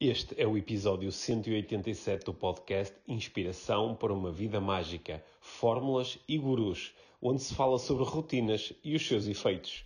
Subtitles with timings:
[0.00, 6.94] Este é o episódio 187 do podcast Inspiração para uma Vida Mágica, Fórmulas e Gurus,
[7.20, 9.84] onde se fala sobre rotinas e os seus efeitos.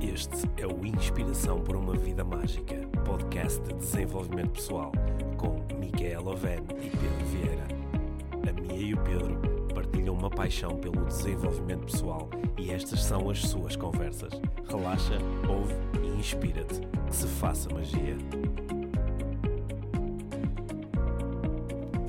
[0.00, 4.92] Este é o Inspiração para uma Vida Mágica, podcast de desenvolvimento pessoal,
[5.36, 7.68] com Micaela Oven e Pedro Vieira.
[8.48, 9.59] A Mia e o Pedro
[9.90, 14.32] partilham uma paixão pelo desenvolvimento pessoal e estas são as suas conversas.
[14.68, 15.18] Relaxa,
[15.48, 16.80] ouve e inspira-te.
[17.08, 18.16] Que se faça magia.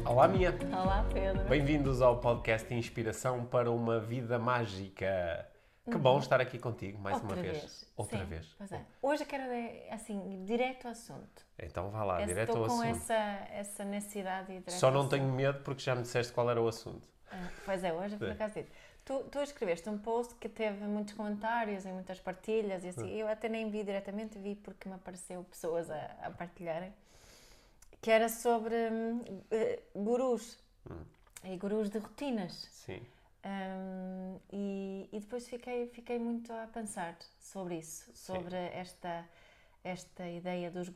[0.06, 0.56] Olá, Mia!
[0.72, 1.44] Olá, Pedro.
[1.46, 5.48] Bem-vindos ao podcast Inspiração para uma Vida Mágica.
[5.90, 7.92] Que bom estar aqui contigo mais Outra uma vez.
[7.98, 8.46] Outra Sim, vez.
[8.60, 8.86] Pois é.
[9.02, 11.44] Hoje eu quero, ir, assim, direto ao assunto.
[11.58, 12.96] Então vá lá, Eu direto Estou ao com assunto.
[12.96, 13.14] essa,
[13.52, 15.12] essa necessidade de Só ao não assunto.
[15.14, 17.10] tenho medo porque já me disseste qual era o assunto.
[17.32, 18.32] Ah, pois é, hoje eu por É.
[18.32, 18.72] acaso disse.
[19.04, 23.04] Tu, tu escreveste um post que teve muitos comentários e muitas partilhas e assim.
[23.06, 23.18] Hum.
[23.18, 26.94] Eu até nem vi diretamente, vi porque me apareceu pessoas a, a partilharem.
[28.02, 30.58] Que era sobre hum, eh, gurus.
[30.90, 31.04] Hum.
[31.44, 32.54] E gurus de rotinas.
[32.72, 33.02] Sim.
[33.44, 39.26] Hum, e, e depois fiquei, fiquei muito a pensar sobre isso, sobre esta,
[39.84, 40.92] esta ideia dos.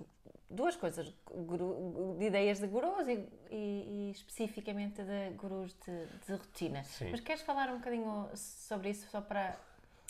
[0.49, 6.33] duas coisas, guru- de ideias de gurus e, e- e especificamente de gurus de, de
[6.33, 6.83] rotina.
[6.83, 7.09] Sim.
[7.11, 9.55] Mas queres falar um bocadinho sobre isso, só para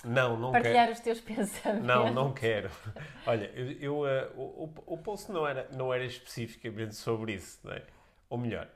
[0.03, 0.91] Não, não partilhar quero.
[0.91, 1.87] os teus pensamentos?
[1.87, 2.69] Não, não quero.
[3.25, 7.71] Olha, eu, eu, eh, o, o- post não era, não era especificamente sobre isso, não
[7.73, 7.81] é?
[8.29, 8.67] Ou melhor,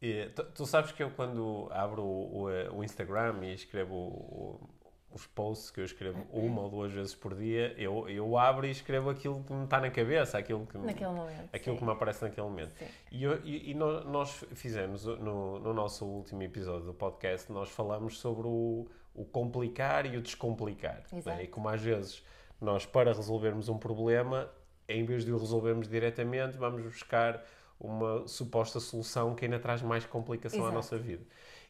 [0.00, 3.94] eh, tu, tu sabes que eu quando abro o, o, eh, o Instagram e escrevo
[3.94, 4.70] o-
[5.16, 8.70] os posts que eu escrevo uma ou duas vezes por dia, eu, eu abro e
[8.70, 11.78] escrevo aquilo que me está na cabeça, aquilo que, Naquele momento, aquilo sim.
[11.80, 12.72] que me aparece naquele momento.
[12.78, 12.84] Sim.
[13.10, 17.70] E, eu- e- e nó- nós fizemos no, no nosso último episódio do podcast, nós
[17.70, 21.02] falamos sobre o, o complicar e o descomplicar.
[21.24, 21.44] Né?
[21.44, 22.22] E como às vezes
[22.60, 24.50] nós, para resolvermos um problema,
[24.88, 27.42] em vez de o resolvermmos diretamente, vamos buscar
[27.80, 30.74] uma suposta solução que ainda traz mais complicação à Exato.
[30.76, 31.24] nossa vida.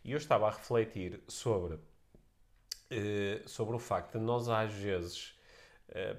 [0.04, 1.78] E eu estava a refletir sobre,
[3.46, 5.34] sobre o facto de nós, às vezes,
[5.88, 6.16] eh,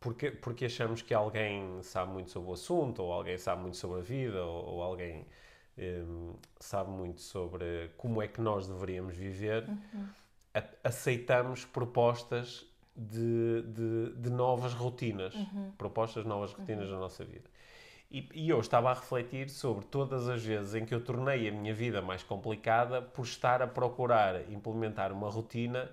[0.00, 4.00] porque, porque achamos que alguém sabe muito sobre o assunto, ou alguém sabe muito sobre
[4.00, 5.26] a vida, ou, ou alguém
[5.78, 9.64] hum, sabe muito sobre como é que nós deveríamos viver,
[10.54, 12.66] a- aceitamos propostas
[12.96, 15.34] de, de, de novas rotinas,
[15.78, 17.48] propostas de novas rotinas na nossa vida.
[18.12, 21.52] E, e eu estava a refletir sobre todas as vezes em que eu tornei a
[21.52, 25.90] minha vida mais complicada por estar a procurar implementar uma rotina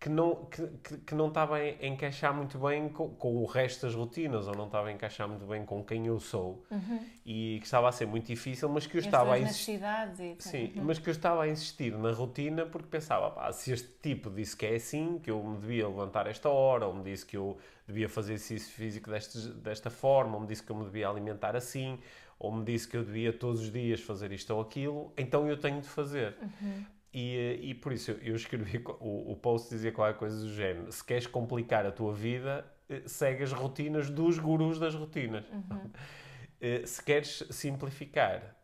[0.00, 3.84] que não, que, que, que não estava a encaixar muito bem com, com o resto
[3.84, 6.64] das rotinas, ou não estava a encaixar muito bem com quem eu sou.
[7.26, 9.72] E que estava a ser muito difícil, mas que eu As estava a insistir.
[10.38, 14.30] Sim, mas que eu estava a insistir na rotina porque pensava, pá, se este tipo
[14.30, 17.36] disse que é assim, que eu me devia levantar esta hora, ou me disse que
[17.36, 19.10] eu devia fazer exercício físico
[19.56, 21.98] desta forma, ou me disse que eu me devia alimentar assim,
[22.38, 25.56] ou me disse que eu devia todos os dias fazer isto ou aquilo, então eu
[25.56, 26.36] tenho de fazer.
[27.12, 30.92] E, eh, e por isso eu- escrevi, o, o post dizia qualquer coisa do género,
[30.92, 35.44] se queres complicar a tua vida, eh, segue as rotinas dos gurus das rotinas.
[36.60, 38.56] Eh, se queres simplificar,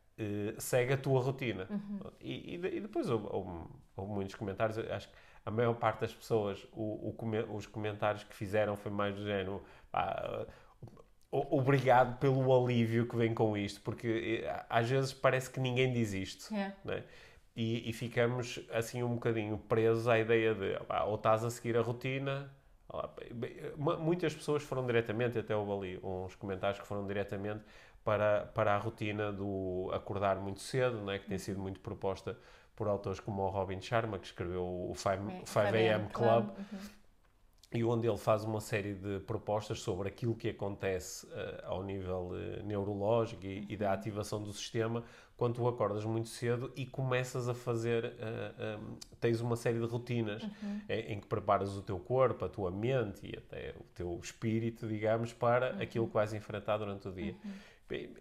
[0.59, 1.69] segue a tua rotina.
[2.21, 4.77] E, e de- e depois houve, houve- houve muitos comentários.
[4.79, 5.15] Acho que
[5.45, 9.63] a maior parte das pessoas, o, o os comentários que fizeram foi mais do género.
[9.91, 10.47] pá,
[11.31, 16.55] Obrigado pelo alívio que vem com isto, porque às vezes parece que ninguém diz isto.
[16.55, 16.73] É.
[16.85, 17.03] né?
[17.57, 21.83] E, e ficamos assim um bocadinho presos à ideia de ou estás a seguir a
[21.83, 22.51] rotina.
[23.77, 27.65] Muitas pessoas foram diretamente, até houve ali uns comentários que foram diretamente
[28.05, 31.19] para, para a rotina do acordar muito cedo, né?
[31.19, 32.39] que tem sido muito proposta
[32.77, 36.79] por autores como o Robin Sharma, que escreveu o 5, É, 5 AM Club, uhum.
[37.73, 42.33] e onde ele faz uma série de propostas sobre aquilo que acontece eh, ao nível
[42.35, 45.05] eh, neurológico e, e da ativação do sistema
[45.37, 48.79] quando tu acordas muito cedo e começas a fazer, eh, eh,
[49.21, 50.43] tens uma série de rotinas
[50.89, 54.87] eh, em que preparas o teu corpo, a tua mente e até o teu espírito,
[54.87, 57.35] digamos, para aquilo que vais enfrentar durante o dia.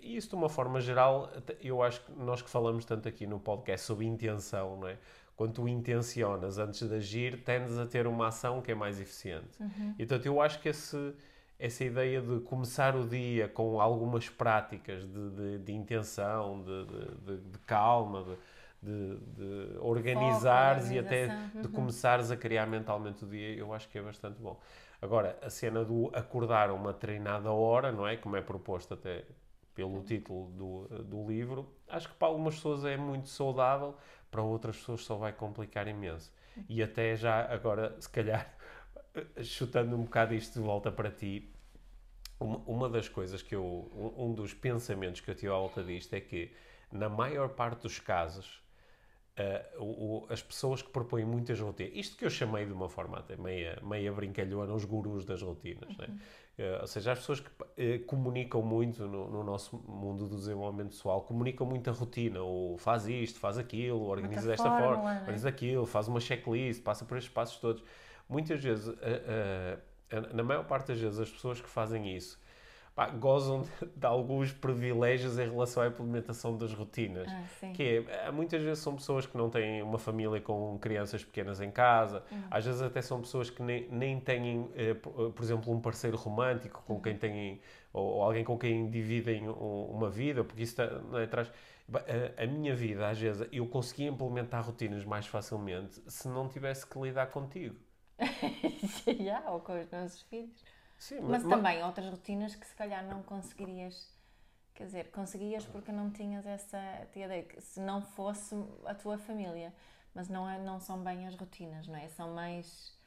[0.01, 1.31] Isso, de uma forma geral,
[1.61, 4.97] eu acho que nós que falamos tanto aqui no podcast sobre intenção, não é?
[5.35, 9.57] Quando tu intencionas antes de agir, tendes a ter uma ação que é mais eficiente.
[9.97, 11.15] E, portanto, eu acho que esse,
[11.57, 17.59] essa ideia de começar o dia com algumas práticas de, de, de intenção, de, de,
[17.59, 18.37] calma,
[18.81, 23.89] de, de, organizares e até organização, de começares a criar mentalmente o dia, eu acho
[23.89, 24.59] que é bastante bom.
[25.01, 28.17] Agora, a cena do acordar uma treinada hora, não é?
[28.17, 29.23] Como é proposto até
[29.73, 33.95] pelo título do, do livro, acho que para algumas pessoas é muito saudável,
[34.29, 36.31] para outras pessoas só vai complicar imenso.
[36.69, 38.55] E até já agora, se calhar,
[39.43, 41.49] chutando um bocado isto de volta para ti,
[42.39, 43.63] Uma, uma das coisas que eu.
[43.65, 46.51] Um, um dos pensamentos que eu tive à volta disto é que,
[46.91, 48.61] na maior parte dos casos,
[49.37, 52.89] uh, o, o, as pessoas que propõem muitas rotinas, isto que eu chamei de uma
[52.89, 56.05] forma até meia, meia brincalhona, os gurus das rotinas, né?
[56.07, 56.15] uhum.
[56.15, 56.21] né?
[56.59, 60.89] Uh, ou seja, as pessoas que uh, comunicam muito no, no, nosso mundo do desenvolvimento
[60.89, 65.19] pessoal, comunicam muito a rotina, ou faz isto, faz aquilo, organiza desta forma, né?
[65.21, 67.83] organiza aquilo, faz uma checklist, passa por estes passos todos.
[68.27, 68.93] Muitas vezes,
[70.33, 72.41] na maior parte das vezes, as pessoas que fazem isso
[72.95, 73.63] pá, gozam
[73.95, 77.27] de alguns privilégios em relação à implementação das rotinas.
[77.31, 81.59] Ah, que é, muitas vezes são pessoas que não têm uma família com crianças pequenas
[81.61, 82.43] em casa, uhum.
[82.49, 86.83] às vezes até são pessoas que nem, nem têm, eh, por exemplo, um parceiro romântico
[86.85, 87.61] com quem têm,
[87.91, 91.51] ou, alguém com quem dividem uma vida, porque isso está, não é, traz.
[91.93, 96.87] A, a minha vida, às vezes, eu conseguia implementar rotinas mais facilmente se não tivesse
[96.87, 97.75] que lidar contigo.
[99.19, 100.63] Já, ou com os nossos filhos.
[101.03, 104.09] Sim, mas, mas também outras rotinas que se calhar não conseguirias.
[104.73, 106.79] Quer dizer, conseguias porque não tinhas essa
[107.13, 108.55] ideia, que se não fosse
[108.85, 109.73] a tua família.
[110.15, 112.07] Mas não, é, não são bem as rotinas, não é?
[112.07, 112.97] São mais.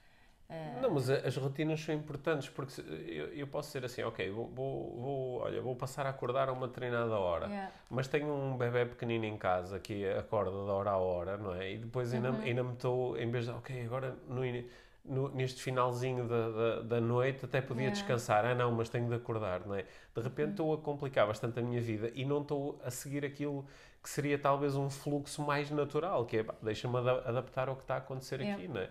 [0.50, 0.82] Uh...
[0.82, 5.00] Não, mas as rotinas são importantes porque eu, eu posso ser assim, ok, vou, vou,
[5.00, 7.72] vou, olha, vou passar a acordar a uma determinada hora, yeah.
[7.88, 11.72] mas tenho um bebê pequenino em casa que acorda de hora a hora, não é?
[11.72, 12.42] E depois ainda, uhum.
[12.42, 14.70] ainda me estou, em vez de, ok, agora no início
[15.08, 18.44] no, neste finalzinho da, da, da, noite até podia descansar.
[18.44, 19.84] Ah, não, mas tenho de acordar, não é?
[20.14, 23.66] De repente estou a complicar bastante a minha vida e não estou a seguir aquilo
[24.02, 27.98] que seria talvez um fluxo mais natural, que é, deixa-me adaptar ao que está a
[27.98, 28.90] acontecer aqui, não é?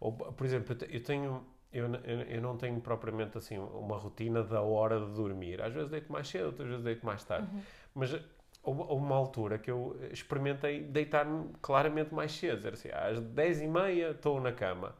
[0.00, 1.46] Ou, por exemplo, eu tenho...
[1.72, 1.92] Eu,
[2.28, 5.60] eu não tenho propriamente assim uma rotina da hora de dormir.
[5.60, 7.48] Às vezes deito mais cedo, outras vezes deito mais tarde.
[7.52, 7.62] Uhum.
[7.96, 8.16] Mas
[8.62, 12.64] houve uma altura que eu experimentei deitar-me claramente mais cedo.
[12.64, 14.94] Era assim, às 10h30 estou na cama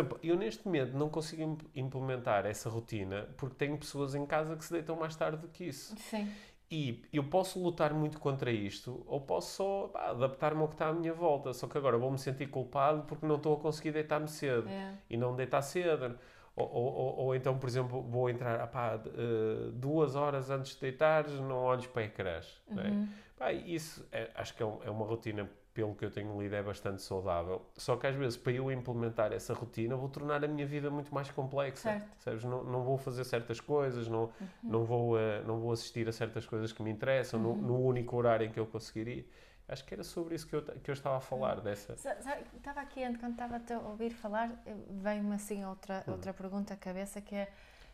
[0.00, 4.64] exemplo, eu neste momento não consigo implementar essa rotina porque tenho pessoas em casa que
[4.64, 5.94] se deitam mais tarde do que isso.
[5.96, 6.30] Sim.
[6.70, 10.92] E eu posso lutar muito contra isto ou posso só adaptar-me ao que está à
[10.92, 11.52] minha volta.
[11.52, 14.94] Só que agora vou-me sentir culpado porque não estou a conseguir deitar-me cedo é.
[15.08, 16.18] e não deitar cedo.
[16.56, 21.32] Ou, ou, ou, então, por exemplo, vou entrar apá, uh, duas horas antes de deitares,
[21.40, 22.62] não olhes para ecrãs.
[22.68, 22.76] Uhum.
[22.76, 23.08] Né?
[23.36, 26.62] Pá, isso é, acho que é, é uma rotina pelo que eu tenho lido, é
[26.62, 27.60] bastante saudável.
[27.76, 31.12] Só que às vezes, para eu implementar essa rotina, vou tornar a minha vida muito
[31.12, 32.00] mais complexa.
[32.16, 32.46] Certo.
[32.46, 34.48] Não, não vou fazer certas coisas, não, uhum.
[34.62, 37.56] não, vou, uh, não vou assistir a certas coisas que me interessam uhum.
[37.56, 39.26] no, no, único horário em que eu conseguiria.
[39.66, 41.58] Acho que era sobre isso que eu, que eu estava a falar.
[41.58, 41.64] Uhum.
[41.64, 41.94] Dessa...
[41.94, 44.52] Estava aqui, quando estava a ouvir falar,
[44.90, 47.50] veio-me assim outra, outra pergunta à cabeça, que é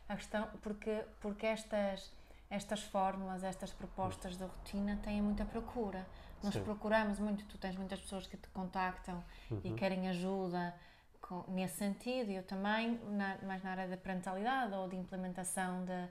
[0.06, 2.12] a questão, porque, porque estas,
[2.50, 6.06] estas fórmulas, estas propostas de rotina têm muita procura.
[6.42, 6.64] Nós Sim.
[6.64, 9.60] procuramos muito, tu tens muitas pessoas que te contactam uhum.
[9.62, 10.74] e querem ajuda
[11.20, 16.08] com, nesse sentido, eu também, na, mais na área da parentalidade ou de implementação de,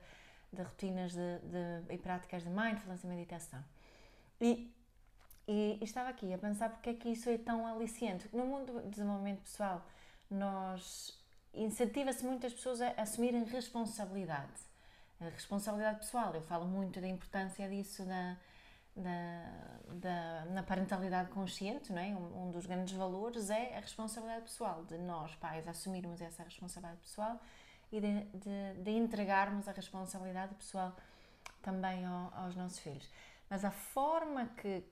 [0.54, 3.64] de rotinas de, de, e práticas de mindfulness e meditação.
[4.40, 4.74] E,
[5.48, 8.30] e, e, estava aqui a pensar porque é que isso é tão aliciente.
[8.32, 9.86] No mundo do desenvolvimento pessoal,
[10.30, 11.20] nós
[11.54, 14.70] incentiva-se muitas pessoas a assumirem responsabilidade.
[15.20, 18.38] A responsabilidade pessoal, eu falo muito da importância disso na
[19.00, 22.08] da, da, na parentalidade consciente, não é?
[22.08, 27.02] Um, um, dos grandes valores é a responsabilidade pessoal, de nós, pais, assumirmos essa responsabilidade
[27.02, 27.40] pessoal
[27.92, 30.96] e de, de, de entregarmos a responsabilidade pessoal
[31.62, 33.10] também ao, aos nossos filhos.
[33.50, 34.84] Mas a forma que,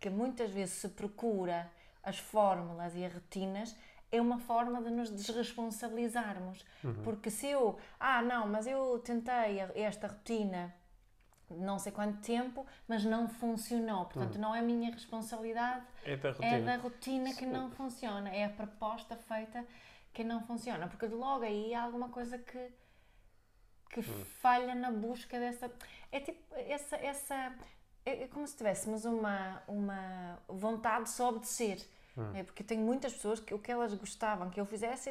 [0.00, 1.70] que muitas vezes se procura
[2.02, 3.76] as fórmulas e as rotinas
[4.10, 6.64] é uma forma de nos desresponsabilizarmos.
[6.84, 7.02] Uhum.
[7.02, 10.74] Porque se eu, ah, não, mas eu tentei esta rotina
[11.58, 14.04] não sei quanto tempo, mas não funcionou.
[14.06, 14.40] Portanto, hum.
[14.40, 18.50] não é minha responsabilidade, é da rotina, é da rotina que não funciona, é a
[18.50, 19.64] proposta feita
[20.12, 20.88] que não funciona.
[20.88, 22.70] Porque logo aí há alguma coisa que,
[23.90, 24.24] que hum.
[24.40, 25.70] falha na busca dessa.
[26.10, 26.96] É tipo, essa.
[26.96, 27.54] essa
[28.04, 32.30] é, é como se tivéssemos uma, uma vontade de só obedecer Hum.
[32.34, 35.10] É porque tenho muitas pessoas que o que elas gostavam que eu fizesse,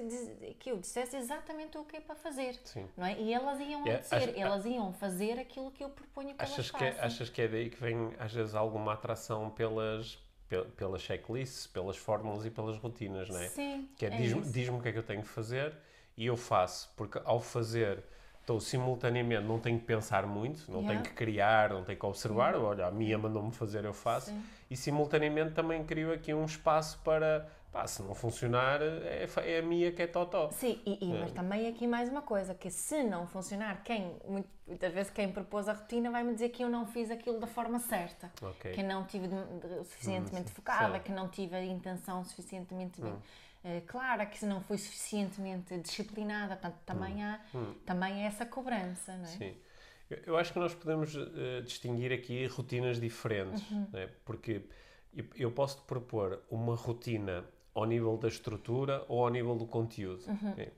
[0.60, 2.60] que eu dissesse exatamente o que é para fazer.
[2.64, 2.88] Sim.
[2.96, 3.20] Não é?
[3.20, 6.54] E elas iam yeah, é, acho, elas iam fazer aquilo que eu proponho que achas
[6.54, 6.92] elas façam.
[6.92, 10.20] Que é, achas que é daí que vem, às vezes, alguma atração pelas,
[10.78, 13.48] pelas checklists, pelas fórmulas e pelas rotinas, não é?
[13.48, 13.90] Sim.
[13.98, 15.76] Que é, é diz-me diz o que é que eu tenho que fazer
[16.16, 18.04] e eu faço, porque ao fazer
[18.42, 20.90] estou simultaneamente, não tenho que pensar muito, não yeah.
[20.94, 22.62] tenho que criar, não tenho que observar, Sim.
[22.62, 24.44] olha, a minha mandou-me fazer, eu faço, Sim.
[24.70, 29.62] e simultaneamente também crio aqui um espaço para, pá, se não funcionar, é, é a
[29.62, 30.50] minha que é totó.
[30.52, 31.20] Sim, e, e é.
[31.20, 34.16] mas também aqui mais uma coisa, que se não funcionar, quem,
[34.68, 37.78] muitas vezes quem propôs a rotina vai-me dizer que eu não fiz aquilo da forma
[37.78, 38.72] certa, okay.
[38.72, 43.14] que não tive de, de, suficientemente hum, focada, que não tive a intenção suficientemente bem.
[43.64, 47.40] Hum eh, clara, que se não foi suficientemente disciplinada, portanto, também há
[47.86, 49.28] também é essa cobrança, não é?
[49.28, 49.56] Sim.
[50.26, 53.64] Eu, acho que nós podemos eh, distinguir aqui rotinas diferentes,
[53.94, 54.10] né?
[54.26, 54.66] porque
[55.38, 60.24] eu, posso te propor uma rotina ao nível da estrutura ou ao nível do conteúdo.
[60.52, 60.74] ok?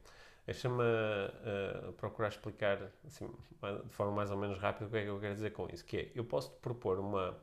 [0.46, 5.08] Deixa-me eh, procurar explicar assim, de forma mais ou menos rápida o que é que
[5.08, 5.84] eu quero dizer com isso.
[5.84, 7.36] Que é, eu posso te propor uma,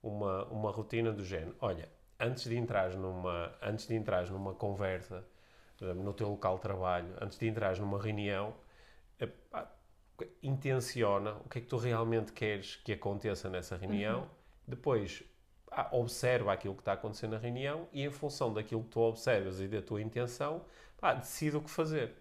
[0.00, 1.56] uma, uma rotina do género.
[1.60, 1.88] Olha,
[2.22, 5.24] antes de entrar numa, antes de entrar numa conversa
[5.80, 8.54] no teu local de trabalho, antes de entrar numa reunião,
[9.18, 9.28] eh,
[10.42, 14.28] intenciona o que é que tu realmente queres que aconteça nessa reunião.
[14.66, 15.24] Depois,
[15.72, 19.60] ah, observa aquilo que está acontecendo na reunião e, em função daquilo que tu observas
[19.60, 20.64] e da tua intenção,
[21.00, 22.14] pá, decide o que fazer.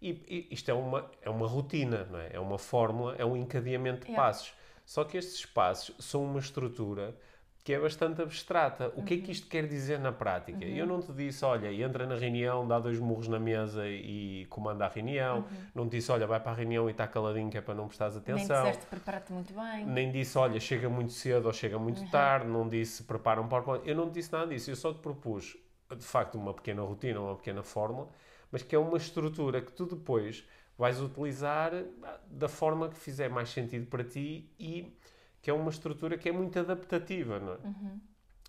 [0.00, 2.30] E, e isto é uma, é uma rotina, não é?
[2.34, 4.22] É uma fórmula, é um encadeamento de Yeah.
[4.22, 4.54] passos.
[4.86, 7.16] Só que estes passos são uma estrutura
[7.62, 8.92] que é bastante abstrata.
[8.96, 10.64] O que é que isto quer dizer na prática?
[10.64, 14.86] Eu não te disse, olha, entra na reunião, dá dois murros na mesa e comanda
[14.86, 15.44] a reunião.
[15.74, 17.86] Não te disse, olha, vai para a reunião e está caladinho que é para não
[17.86, 18.62] prestares Nem atenção.
[18.64, 19.84] disseste prepara-te muito bem.
[19.86, 23.86] Nem disse, olha, chega muito cedo ou chega muito tarde, não disse, prepara um PowerPoint.
[23.86, 25.56] Eu não te disse nada disso, eu só te propus,
[25.94, 28.08] de facto, uma pequena rotina, uma pequena fórmula,
[28.50, 30.44] mas que é uma estrutura que tu depois
[30.78, 34.96] vais utilizar ah, da forma que fizer mais sentido para ti e
[35.42, 37.56] que é uma estrutura que é muito adaptativa, não é?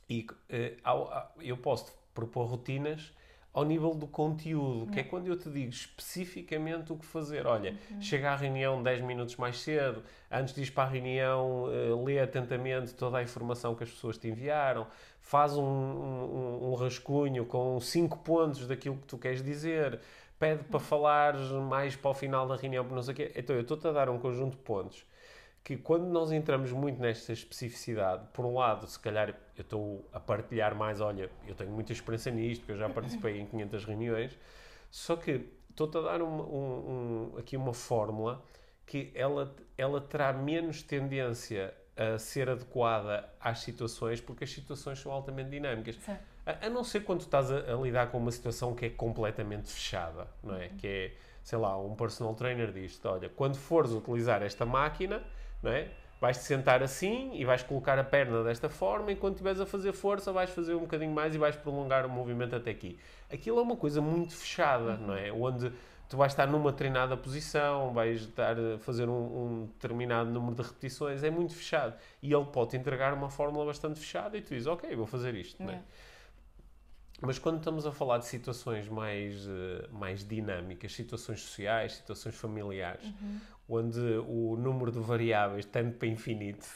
[0.09, 3.13] E eh, ao- a- eu posso propor rotinas
[3.53, 7.45] ao nível do conteúdo, que é quando eu te digo especificamente o que fazer.
[7.45, 11.93] Olha, chega à reunião 10 minutos mais cedo, antes de ir para a reunião, eh,
[12.05, 14.87] lê atentamente toda a informação que as pessoas te enviaram,
[15.21, 19.99] faz um, um, um rascunho com 5 pontos daquilo que tu queres dizer,
[20.39, 21.35] pede para falar
[21.69, 23.31] mais para o final da reunião, não sei o quê.
[23.35, 25.05] Então, eu estou-te a dar um conjunto de pontos
[25.63, 30.19] que quando nós entramos muito nesta especificidade, por um lado, se calhar eu estou a
[30.19, 34.37] partilhar mais, olha, eu tenho muita experiência nisto, porque eu já participei em 500 reuniões,
[34.89, 38.43] só que estou-te a dar um- um- um- aqui uma fórmula
[38.87, 45.11] que ela, ela terá menos tendência a ser adequada às situações, porque as situações são
[45.11, 45.95] altamente dinâmicas.
[46.45, 49.69] A, a não ser quando estás a, a lidar com uma situação que é completamente
[49.71, 50.69] fechada, não é?
[50.69, 51.11] Que é,
[51.43, 55.21] sei lá, um personal trainer diz-te, olha, quando fores utilizar esta máquina,
[55.61, 55.89] não é?
[56.19, 59.91] Vais-te sentar assim e vais colocar a perna desta forma e quando estiveres a fazer
[59.91, 62.99] força vais fazer um bocadinho mais e vais prolongar o movimento até aqui.
[63.31, 65.31] Aquilo é uma coisa muito fechada, não é?
[65.31, 65.71] Onde
[66.07, 70.61] tu vais estar numa treinada posição, vais estar a fazer um, um determinado número de
[70.61, 71.95] repetições, é muito fechado.
[72.21, 75.63] E ele pode entregar uma fórmula bastante fechada e tu dizes, ok, vou fazer isto,
[75.63, 75.71] não é?
[75.71, 75.87] Yeah.
[77.21, 83.05] Mas quando estamos a falar de situações mais, eh, mais dinâmicas, situações sociais, situações familiares,
[83.69, 86.67] onde o número de variáveis tende para infinito,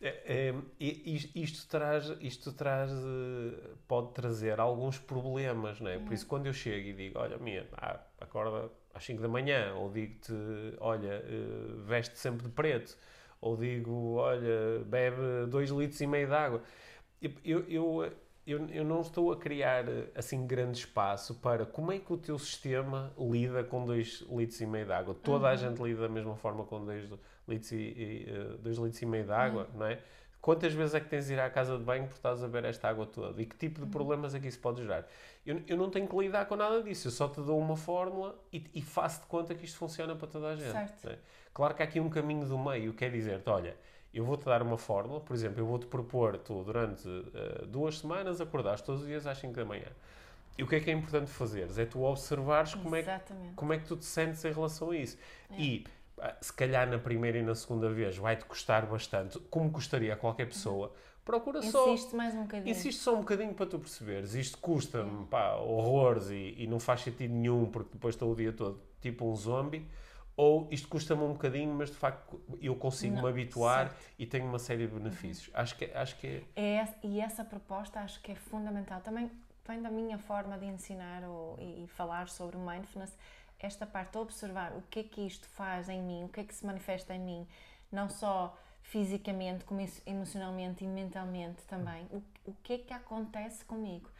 [0.00, 5.98] é, é, e- isto, traz, isto traz, eh, pode trazer alguns problemas, não é?
[5.98, 9.74] Por isso, quando eu chego e digo, olha, minha, ah, acorda às 5 da manhã,
[9.74, 10.32] ou digo-te,
[10.80, 12.96] olha, eh, veste sempre de preto,
[13.40, 16.62] ou digo, olha, bebe 2 litros e meio de água.
[17.44, 18.12] Eu, eu,
[18.46, 19.84] eu, eu, não estou a criar
[20.14, 24.66] assim grande espaço para como é que o teu sistema lida com 2 litros e
[24.66, 25.14] meio de água.
[25.14, 27.10] Toda a gente lida da mesma forma com 2
[27.48, 29.98] litros e, e, eh, dois litros e meio de água, não é?
[30.40, 32.64] Quantas vezes é que tens de ir à casa de banho por estás a ver
[32.64, 33.40] esta água toda?
[33.40, 35.06] E que tipo de problemas é que isso pode gerar?
[35.46, 38.36] Eu, eu não tenho que lidar com nada disso, eu só te dou uma fórmula
[38.52, 40.72] e, e faço de conta que isto funciona para toda a gente.
[40.72, 41.10] Certo.
[41.10, 41.18] é?
[41.54, 43.76] Claro que há aqui um caminho do meio, quer dizer-te, olha,
[44.12, 48.40] eu vou-te dar uma fórmula, por exemplo, eu vou-te propor, tu durante eh, duas semanas
[48.40, 49.88] acordares todos os dias às 5 da manhã.
[50.56, 51.78] E o que é que é importante fazeres?
[51.78, 53.10] É tu observares como é, que,
[53.56, 55.16] como é que tu te sentes em relação a isso.
[55.50, 55.84] E
[56.18, 60.16] ah, se calhar na primeira e na segunda vez vai-te custar bastante, como custaria a
[60.16, 60.92] qualquer pessoa,
[61.24, 61.88] procura só.
[61.88, 62.70] Insiste mais um bocadinho.
[62.70, 64.34] Insiste só um bocadinho para tu perceberes.
[64.34, 68.52] Isto custa-me pá, horrores e, e não faz sentido nenhum porque depois estou o dia
[68.52, 69.86] todo tipo um zombie.
[70.36, 74.14] Ou isto custa-me um bocadinho, mas de facto eu consigo me Não, habituar certo.
[74.18, 75.50] e tenho uma série de benefícios.
[75.54, 76.78] Acho, que, acho que é.
[76.80, 79.00] É e essa proposta acho que é fundamental.
[79.02, 79.30] Também
[79.66, 83.16] vem da minha forma de ensinar ou, e, e falar sobre o mindfulness,
[83.58, 86.44] esta parte de observar o que é que isto faz em mim, o que é
[86.44, 87.46] que se manifesta em mim,
[87.90, 92.06] não só fisicamente, como emocionalmente e mentalmente também.
[92.10, 94.10] O, o que é que acontece comigo?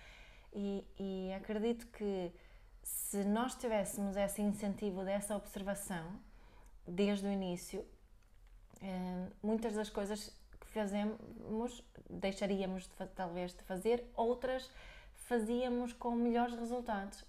[0.55, 2.31] E, e acredito que
[2.83, 6.05] se nós tivéssemos esse incentivo dessa observação
[6.87, 7.85] desde o início,
[8.81, 14.69] eh, muitas das coisas que fazemos deixaríamos de, talvez de fazer, outras
[15.15, 17.25] fazíamos com melhores resultados.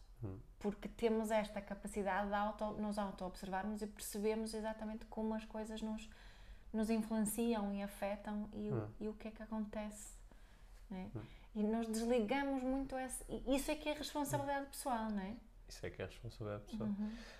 [0.60, 6.10] Porque temos esta capacidade de auto, nos auto-observarmos e percebemos exatamente como as coisas nos,
[6.72, 10.14] nos influenciam e afetam e, o- e o que é que acontece.
[10.90, 11.10] né?
[11.56, 13.24] E nós desligamos muito essa.
[13.48, 15.36] Isso é que é responsabilidade pessoal, não é?
[15.70, 16.90] Isso é que é responsabilidade pessoal.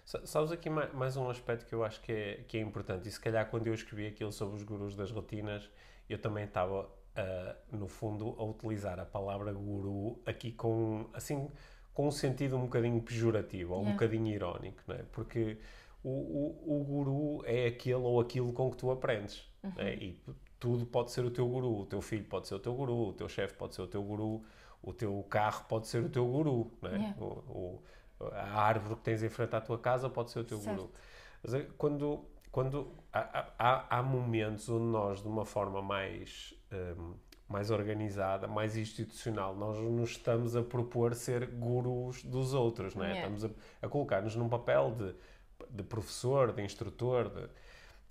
[0.06, 3.08] Sa- Sabes aqui ma- mais um aspecto que eu acho que é, que é importante,
[3.08, 5.70] e se calhar quando eu escrevi aquilo sobre os gurus das rotinas,
[6.10, 11.50] eu também estava, ah, no fundo, a utilizar a palavra guru aqui com, assim,
[11.94, 14.00] com um sentido um bocadinho pejorativo, ou um Yeah.
[14.00, 15.04] bocadinho irónico, não é?
[15.12, 15.58] Porque
[16.04, 19.94] o, o, o guru é aquele ou aquilo com que tu aprendes, é?
[19.96, 20.20] E
[20.64, 23.14] tudo pode ser o teu guru, o teu filho pode ser o teu guru, o
[23.14, 24.42] teu chefe pode ser o teu guru,
[24.82, 26.94] o teu carro pode ser o teu guru, não é?
[26.96, 27.16] Yeah.
[27.22, 27.82] O-
[28.22, 30.76] o- a árvore que tens em frente à tua casa pode ser o teu Certo.
[30.78, 30.92] guru.
[31.44, 36.54] Mas é quando, quando há, há, há momentos onde nós, de uma forma mais,
[36.98, 37.14] hum,
[37.50, 43.12] mais organizada, mais institucional, nós nos estamos a propor ser gurus dos outros, não é?
[43.12, 43.36] Yeah.
[43.36, 43.44] Estamos
[43.82, 45.14] a, a colocar-nos num papel de,
[45.70, 47.50] de professor, de instrutor, de-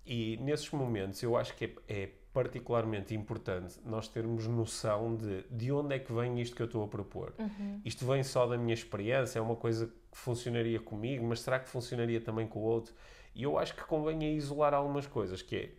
[0.05, 5.71] e nesses momentos eu acho que é, é particularmente importante nós termos noção de de
[5.71, 7.35] onde é que vem isto que eu estou a propor.
[7.85, 11.69] Isto vem só da minha experiência, é uma coisa que funcionaria comigo, mas será que
[11.69, 12.95] funcionaria também com o outro?
[13.35, 15.71] E eu acho que convém isolar algumas coisas, que é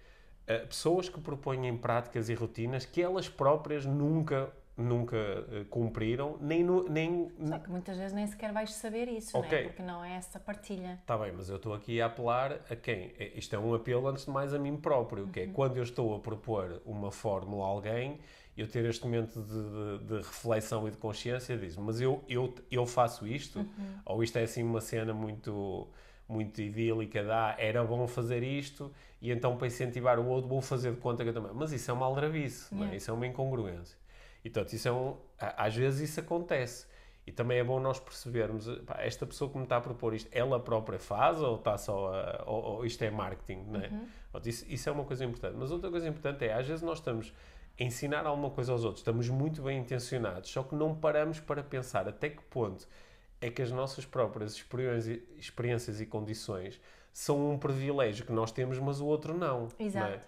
[0.46, 6.64] eh, pessoas que propõem práticas e rotinas que elas próprias nunca nunca eh, cumpriram, nem,
[6.64, 9.58] no- nem Só que muitas vezes nem sequer vais saber isso, não Ok.
[9.58, 9.64] é?
[9.64, 10.98] Porque não é essa partilha.
[11.02, 13.12] Está bem, mas eu estou aqui a apelar a quem?
[13.20, 15.84] É- Isto é um apelo, antes de mais, a mim próprio, que é quando eu
[15.84, 18.20] estou a propor uma fórmula a alguém,
[18.58, 21.80] eu ter este momento de, de- de reflexão e de consciência disso.
[21.82, 23.66] Mas eu, eu, eu faço isto?
[24.06, 25.88] Ou isto é assim uma cena muito,
[26.28, 30.92] muito idílica, dá, era bom fazer isto, e então para incentivar o outro vou fazer
[30.94, 31.52] de conta que eu também.
[31.54, 32.78] Mas isso é uma aldrabice, é?
[32.78, 32.96] Yeah.
[32.96, 33.98] isso é uma incongruência.
[34.44, 36.88] E, portanto, isso é um, às vezes isso acontece.
[37.26, 40.30] E também é bom nós percebermos, pá, esta pessoa que me está a propor isto,
[40.34, 43.88] ela própria faz ou está só a, ou, ou isto é marketing, não é?
[44.32, 45.56] Portanto, Isso, isso é uma coisa importante.
[45.58, 47.34] Mas outra coisa importante é, às vezes nós estamos
[47.80, 51.64] a ensinar alguma coisa aos outros, estamos muito bem intencionados, só que não paramos para
[51.64, 52.88] pensar até que ponto
[53.40, 54.56] é que as nossas próprias
[55.38, 56.80] experiências, e condições
[57.12, 59.70] são um privilégio que nós temos, mas o outro não.
[60.02, 60.22] não é?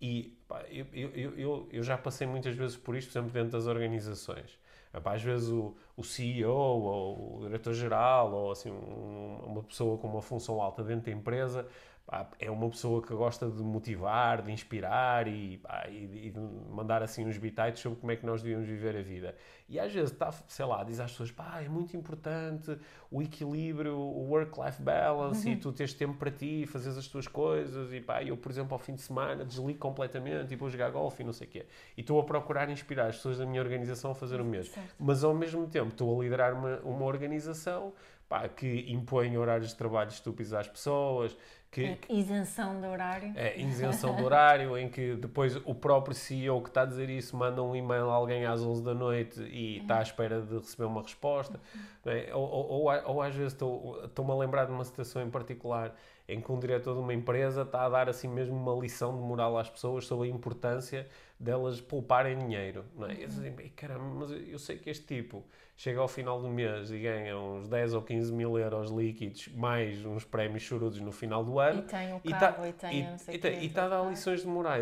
[0.00, 3.50] E pá, eu, eu, eu- eu, já passei muitas vezes por isto, por exemplo, dentro
[3.52, 4.58] das organizações.
[5.02, 10.08] Pá, Às vezes o, o CEO ou o diretor-geral ou assim, um- uma pessoa com
[10.08, 11.66] uma função alta dentro da empresa
[12.10, 16.40] pá, é uma pessoa que gosta de motivar, de inspirar e, pá, e- e de
[16.70, 19.36] mandar assim uns bitites sobre como é que nós devíamos viver a vida.
[19.68, 22.76] E às vezes está, sei lá, diz às pessoas, pá, é muito importante
[23.10, 27.92] o equilíbrio, o work-life balance e tu teres tempo para ti, fazeres as tuas coisas
[27.92, 31.22] e pá, eu, por exemplo, ao fim de semana desligo completamente e vou jogar golfe
[31.22, 31.66] e não sei o quê.
[31.96, 34.74] E estou a procurar inspirar as pessoas da minha organização a fazer o mesmo.
[34.74, 34.94] Certo.
[34.98, 37.92] Mas ao mesmo tempo estou a liderar uma, uma organização
[38.30, 41.36] pá, que impõe horários de trabalho estúpidos às pessoas,
[41.72, 43.32] que, Isenção de horário.
[43.36, 47.36] é, isenção de horário, em que depois o próprio CEO que está a dizer isso
[47.36, 50.84] manda um e-mail a alguém às 11 da noite e está à espera de receber
[50.86, 51.60] uma resposta.
[52.04, 52.34] não é?
[52.34, 55.94] ou, ou, ou, ou às vezes estou- estou-me a lembrar de uma situação em particular
[56.32, 59.20] em que um diretor de uma empresa está a dar assim mesmo uma lição de
[59.22, 61.06] moral às pessoas sobre a importância
[61.38, 62.84] delas pouparem dinheiro.
[62.96, 63.14] Não é?
[63.14, 65.42] E digo, "Ei, caramba, mas eu- sei que este tipo
[65.76, 70.04] chega ao final do mês e ganha uns 10 ou 15 mil euros líquidos, mais
[70.04, 71.78] uns prémios chorudos no final do ano.
[71.80, 73.00] E tem o E carro tá- e
[73.34, 74.76] e- tá- está a dar lições de moral,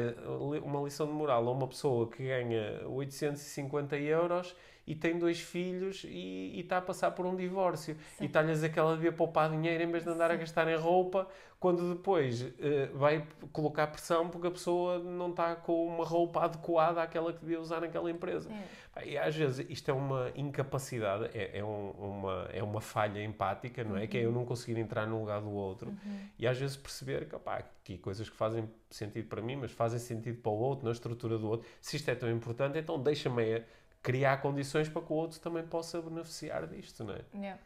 [0.64, 4.56] uma lição de moral a uma pessoa que ganha 850 euros
[4.90, 7.96] e tem dois filhos e, e está a passar por um divórcio.
[8.20, 10.66] E está-lhe a dizer que ela devia poupar dinheiro em vez de andar a gastar
[10.68, 11.28] em roupa,
[11.60, 17.02] quando depois eh, vai colocar pressão porque a pessoa não está com uma roupa adequada
[17.02, 18.48] àquela que devia usar naquela empresa.
[18.96, 19.08] É.
[19.08, 23.82] E às vezes isto é uma incapacidade, é, é um- uma, é uma falha empática,
[23.84, 24.06] não é?
[24.06, 25.92] Que é eu não conseguir entrar no lugar do outro
[26.38, 29.98] e às vezes perceber que, opá, que coisas que fazem sentido para mim, mas fazem
[29.98, 31.66] sentido para o outro, na estrutura do outro.
[31.80, 33.62] Se isto é tão importante, então deixa-me
[34.08, 37.20] criar condições para que o outro também possa beneficiar disto, não é?
[37.34, 37.60] Yeah.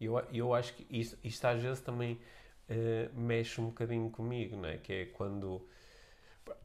[0.00, 2.18] E eu, eu acho que isto, isto às vezes também
[2.66, 4.78] eh, mexe um bocadinho comigo, não é?
[4.78, 5.68] Que é quando.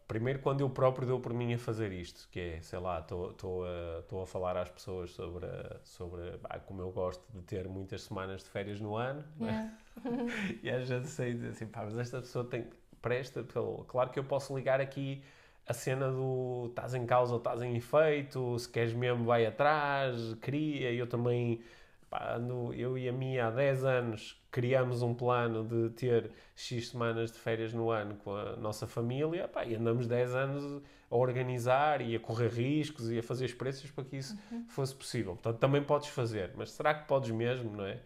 [0.08, 3.66] Primeiro, quando eu próprio dou por mim a fazer isto, que é, sei lá, estou
[3.66, 6.22] a, a falar às pessoas sobre, a- sobre
[6.66, 9.46] como eu gosto de ter muitas semanas de férias no ano, é?
[9.46, 9.78] Yeah.
[10.64, 12.70] E às vezes sei dizer assim, pá, mas esta pessoa tem.
[13.02, 13.46] Presta,
[13.88, 15.22] claro que eu posso ligar aqui
[15.68, 20.36] a cena do estás em causa ou estás em efeito, se queres mesmo vai atrás,
[20.42, 21.62] cria, eu também.
[22.10, 26.90] Pá, ando- eu e a minha há 10 anos criamos um plano de ter X
[26.90, 31.16] semanas de férias no ano com a nossa família pá, e andamos 10 anos a
[31.16, 34.38] organizar e a correr riscos e a fazer experiências para que isso
[34.70, 35.34] fosse possível.
[35.34, 38.00] Portanto, também podes fazer, mas será que podes mesmo, não é?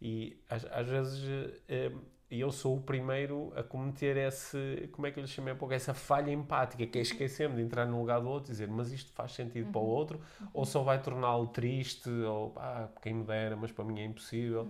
[0.00, 1.90] E às, às vezes eh,
[2.32, 5.56] e eu sou o primeiro a cometer esse, como é que eu lhe chamei há
[5.56, 8.68] pouco, essa falha empática, que é esquecer-me de entrar no lugar do outro e dizer,
[8.68, 10.18] mas isto faz sentido para o outro,
[10.54, 14.64] ou só vai torná-lo triste, ou ah, quem me dera, mas para mim é impossível.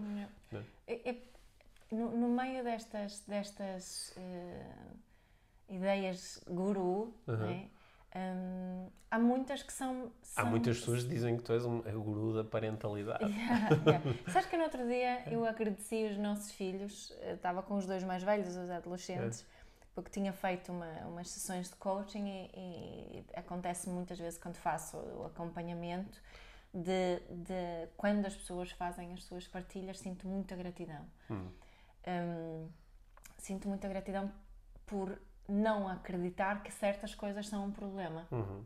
[0.51, 0.61] Não.
[0.88, 1.22] É- é-
[1.92, 4.72] no, no meio destas, destas eh,
[5.68, 7.37] ideias guru, Uhum.
[7.37, 7.68] né,
[8.14, 10.11] hum, há muitas que são.
[10.37, 13.25] Há são- muitas pessoas que dizem que tu és um, é guru da parentalidade.
[13.33, 14.33] Yeah, yeah.
[14.33, 18.03] Sabes que no outro dia eu agradeci os nossos filhos, eh, estava com os dois
[18.05, 19.44] mais velhos, os adolescentes,
[19.94, 24.96] porque tinha feito uma, umas sessões de coaching e, e acontece muitas vezes quando faço
[24.96, 26.20] o acompanhamento
[26.72, 31.05] de, de quando as pessoas fazem as suas partilhas, sinto muita gratidão.
[31.31, 31.48] Hum.
[32.07, 32.68] Hum,
[33.38, 34.33] sinto muita gratidão
[34.87, 38.26] por não acreditar que certas coisas são um problema.
[38.31, 38.64] Uhum.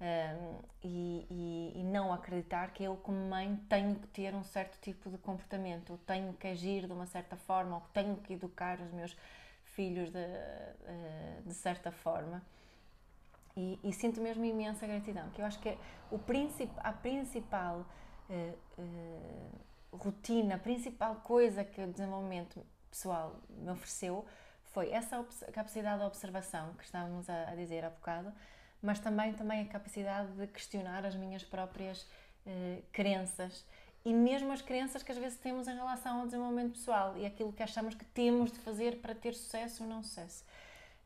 [0.00, 4.76] Um, e, e- e não acreditar que eu, como mãe, tenho que ter um certo
[4.80, 8.80] tipo de comportamento, ou tenho que agir de uma certa forma, ou tenho que educar
[8.80, 9.16] os meus
[9.64, 12.42] filhos de, eh, de certa forma.
[13.56, 15.76] E, e sinto mesmo imensa gratidão, que eu acho que
[16.10, 17.84] o princip, a principal
[18.28, 19.50] eh, eh,
[19.92, 24.24] rotina, a principal coisa que o desenvolvimento pessoal me ofereceu
[24.72, 28.32] foi essa capacidade de observação que estávamos a, a dizer há bocado,
[28.82, 32.06] mas também, também a capacidade de questionar as minhas próprias
[32.46, 33.64] eh, crenças
[34.04, 37.52] e mesmo as crenças que às vezes temos em relação ao desenvolvimento pessoal e aquilo
[37.52, 40.44] que achamos que temos de fazer para ter sucesso ou não sucesso.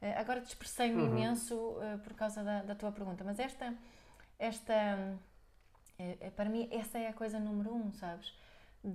[0.00, 1.07] Eh, agora dispersei-me Uhum.
[1.07, 3.74] imenso eh, por causa da, da tua pergunta, mas esta,
[4.38, 4.72] esta
[5.98, 8.33] eh, eh, para mim, essa é a coisa número um, sabes?
[8.87, 8.92] De,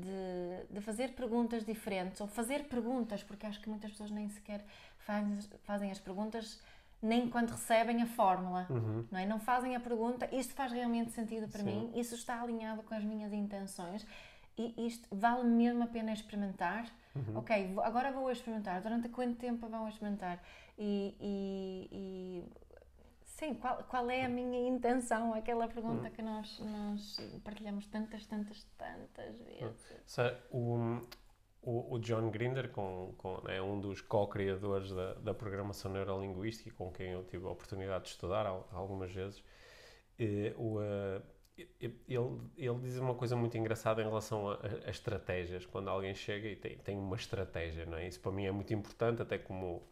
[0.00, 4.64] de, de fazer perguntas diferentes ou fazer perguntas, porque acho que muitas pessoas nem sequer
[4.98, 6.60] fazem, fazem as perguntas
[7.02, 9.04] nem quando recebem a fórmula, Uhum.
[9.10, 9.26] não é?
[9.26, 11.66] Não fazem a pergunta, isto faz realmente sentido para Sim.
[11.90, 14.06] mim, isso está alinhado com as minhas intenções
[14.56, 16.86] e isto vale mesmo a pena experimentar.
[17.16, 17.38] Uhum.
[17.38, 18.80] Ok, agora vou experimentar.
[18.80, 20.38] Durante quanto tempo vão experimentar?
[20.78, 22.44] E, e- e-
[23.42, 25.34] sim, qual, qual é a minha intenção?
[25.34, 29.92] Aquela pergunta que nós, nós partilhamos tantas, tantas, tantas vezes.
[30.06, 31.00] Sa- O,
[31.62, 36.90] o, o John Grinder com, com, é um dos co-criadores da, da programação neurolinguística, com
[36.92, 39.42] quem eu tive a oportunidade de estudar al- algumas vezes.
[40.18, 41.22] eh, o, eh,
[41.58, 45.66] e- ele, ele diz uma coisa muito engraçada em relação a, a- a estratégias.
[45.66, 48.06] Quando alguém chega e tem, tem uma estratégia, não é?
[48.06, 49.82] Isso para mim é muito importante, até como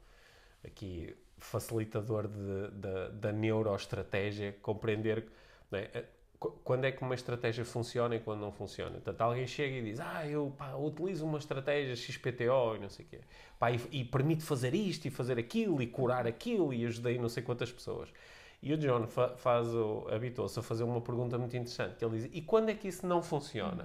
[0.64, 5.26] aqui facilitador de, da- da neuroestratégia, compreender
[5.72, 5.90] é?
[5.94, 6.05] Eh,
[6.38, 8.92] qu- quando é que uma estratégia funciona e quando não funciona.
[8.92, 13.05] Portanto, alguém chega e diz, ah, eu pá, utilizo uma estratégia XPTO e não sei
[13.05, 13.20] o quê,
[13.59, 17.29] pá, e, e permite fazer isto e fazer aquilo e curar aquilo e ajudei não
[17.29, 18.09] sei quantas pessoas.
[18.62, 19.68] E o John fa faz
[20.12, 23.07] habitou-se a fazer uma pergunta muito interessante, que ele diz, e quando é que isso
[23.07, 23.85] não funciona?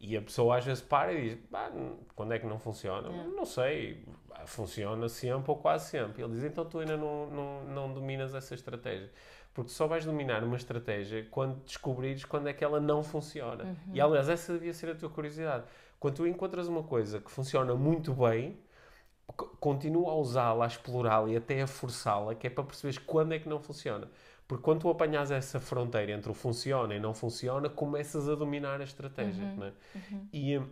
[0.00, 3.08] E a pessoa às vezes para e diz, "Pá, n- quando é que não funciona?
[3.34, 4.04] Não sei,
[4.48, 6.22] funciona sempre ou quase sempre.
[6.22, 9.10] Ele diz, então tu ainda não, não, não dominas essa estratégia.
[9.54, 13.76] Porque só vais dominar uma estratégia quando descobrires quando é que ela não funciona.
[13.92, 15.64] E aliás, essa devia ser a tua curiosidade.
[15.98, 18.56] Quando tu encontras uma coisa que funciona muito bem,
[19.60, 23.38] continua a usá-la, a explorá-la e até a forçá-la, que é para perceberes quando é
[23.38, 24.08] que não funciona.
[24.46, 28.80] Porque quando tu apanhas essa fronteira entre o funciona e não funciona, começas a dominar
[28.80, 29.44] a estratégia.
[29.56, 29.72] não é?
[30.32, 30.66] E hum,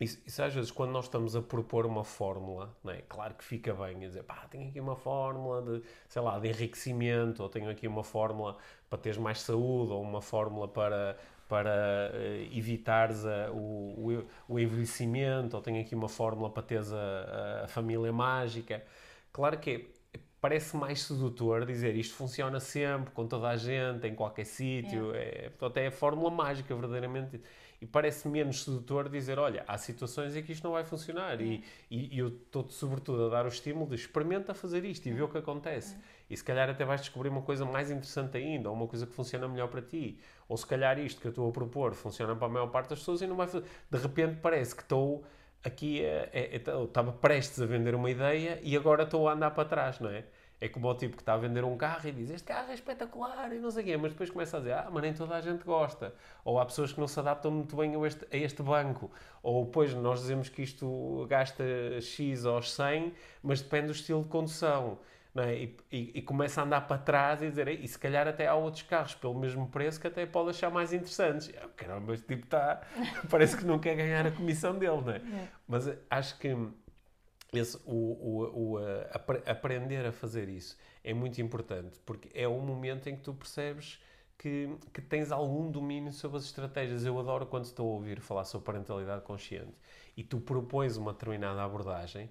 [0.00, 3.02] isso, isso às vezes, quando nós estamos a propor uma fórmula, não é?
[3.08, 6.48] claro que fica bem a dizer, pá, tenho aqui uma fórmula de, sei lá, de
[6.48, 8.56] enriquecimento, ou tenho aqui uma fórmula
[8.90, 11.16] para teres mais saúde, ou uma fórmula para,
[11.48, 16.92] para eh, evitares a- o, o, o envelhecimento, ou tenho aqui uma fórmula para teres
[16.92, 18.84] a, a família mágica.
[19.32, 19.88] Claro que
[20.40, 25.50] parece mais sedutor dizer isto funciona sempre, com toda a gente, em qualquer sítio, é,
[25.50, 27.40] portanto, é a fórmula mágica, verdadeiramente.
[27.80, 31.62] E parece menos sedutor dizer, olha, há situações em que isto não vai funcionar e,
[31.90, 35.22] e, e eu estou-te sobretudo a dar o estímulo de experimenta fazer isto e vê
[35.22, 35.96] o que acontece.
[36.28, 39.12] E se calhar até vais descobrir uma coisa mais interessante ainda, ou uma coisa que
[39.12, 40.18] funciona melhor para ti.
[40.48, 42.98] Ou se calhar isto que eu estou a propor funciona para a maior parte das
[43.00, 43.66] pessoas e não vai fazer.
[43.90, 45.24] De repente parece que estou
[45.62, 49.68] aqui, é- é- estava prestes a vender uma ideia e agora estou a andar para
[49.68, 50.24] trás, não é?
[50.60, 52.74] É como o tipo que está a vender um carro e diz este carro é
[52.74, 55.34] espetacular e não sei o quê, mas depois começa a dizer, ah, mas nem toda
[55.34, 56.14] a gente gosta.
[56.44, 59.10] Ou há pessoas que não se adaptam muito bem a este, a este banco.
[59.42, 61.62] Ou depois nós dizemos que isto gasta
[62.00, 64.98] X aos 100, mas depende do estilo de condução.
[65.38, 65.54] É?
[65.54, 68.54] e, e, e começa a andar para trás e dizer, e se calhar até há
[68.54, 71.52] outros carros pelo mesmo preço que até pode achar mais interessantes.
[71.62, 72.80] Ah, Caramba, este tipo está,
[73.28, 75.20] parece que não quer ganhar a comissão dele, não é?
[75.68, 76.56] Mas eh, acho que
[77.58, 78.78] esse, o, o, o,
[79.10, 83.32] apre- aprender a fazer isso é muito importante, porque é o momento em que tu
[83.34, 84.00] percebes
[84.38, 87.04] que, que tens algum domínio sobre as estratégias.
[87.04, 89.74] Eu adoro quando estou a ouvir falar sobre parentalidade consciente
[90.16, 92.30] e tu propões uma determinada abordagem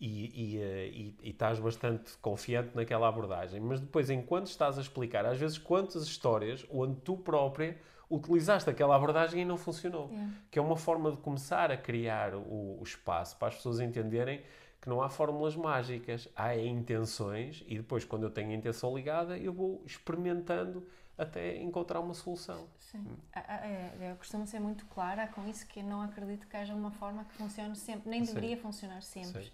[0.00, 4.80] e, e, eh, e, e, estás bastante confiante naquela abordagem, mas depois, enquanto estás a
[4.80, 7.78] explicar, às vezes, quantas histórias onde tu própria
[8.10, 10.08] utilizaste aquela abordagem e não funcionou.
[10.10, 10.32] Yeah.
[10.50, 14.42] Que é uma forma de começar a criar o, o, espaço para as pessoas entenderem
[14.82, 19.38] que não há fórmulas mágicas, há intenções e depois, quando eu tenho a intenção ligada,
[19.38, 20.84] eu vou experimentando
[21.16, 22.68] até encontrar uma solução.
[22.80, 22.98] Sim.
[22.98, 23.16] Hum.
[23.32, 27.24] É, eu costumo ser muito clara com isso, que não acredito que haja uma forma
[27.24, 28.62] que funcione sempre, nem deveria Sim.
[28.62, 29.44] funcionar sempre.
[29.44, 29.52] Sim.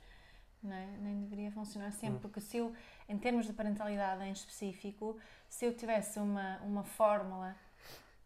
[0.72, 0.96] É?
[1.02, 2.20] Nem deveria funcionar sempre, hum.
[2.20, 2.72] porque se eu,
[3.06, 7.54] em termos de parentalidade em específico, se eu tivesse uma, uma fórmula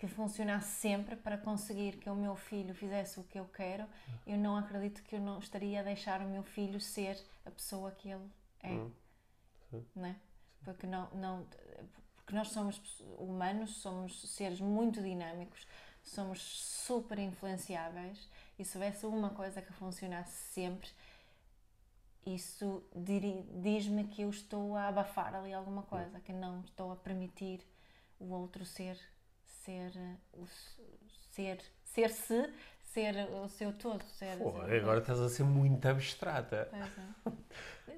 [0.03, 3.87] que funcionasse sempre para conseguir que o meu filho fizesse o que eu quero,
[4.27, 7.93] eu não acredito que eu não estaria a deixar o meu filho ser a pessoa
[7.93, 8.29] que ele
[8.65, 8.71] é.
[8.73, 8.93] Hum.
[9.95, 10.17] Não é?
[10.65, 11.47] Porque não, não,
[12.17, 12.81] porque nós somos
[13.17, 15.69] humanos, somos seres muito dinâmicos,
[16.03, 20.91] somos super influenciáveis e se houvesse uma coisa que funcionasse sempre,
[22.27, 27.65] isso diz-me que eu estou a abafar ali alguma coisa, que não estou a permitir
[28.19, 28.99] o outro ser
[29.65, 29.93] ser
[30.33, 30.47] o
[31.35, 32.41] ser ser-se
[32.93, 34.03] ser o seu todo.
[34.05, 36.69] Ser, Pô, agora estás a ser muito abstrata.
[36.73, 37.33] É.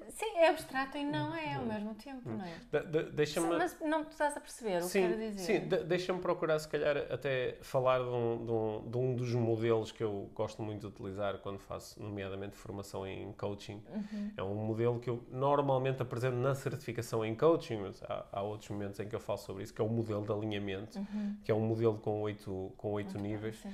[0.09, 1.67] Sim, é abstrato e não é ao hum.
[1.67, 2.53] mesmo tempo, não é?
[2.71, 5.43] De, de, deixa Mas não estás a perceber o sim, que quero dizer.
[5.43, 9.33] Sim, de, deixa-me procurar, se calhar, até falar de um, de, um, de um, dos
[9.33, 13.83] modelos que eu gosto muito de utilizar quando faço, nomeadamente, formação em coaching.
[13.93, 14.31] Uhum.
[14.37, 18.69] É um modelo que eu normalmente apresento na certificação em coaching, mas há, há outros
[18.69, 21.35] momentos em que eu falo sobre isso, que é o modelo de alinhamento, uhum.
[21.43, 23.59] que é um modelo com oito, com oito níveis.
[23.61, 23.73] Bem,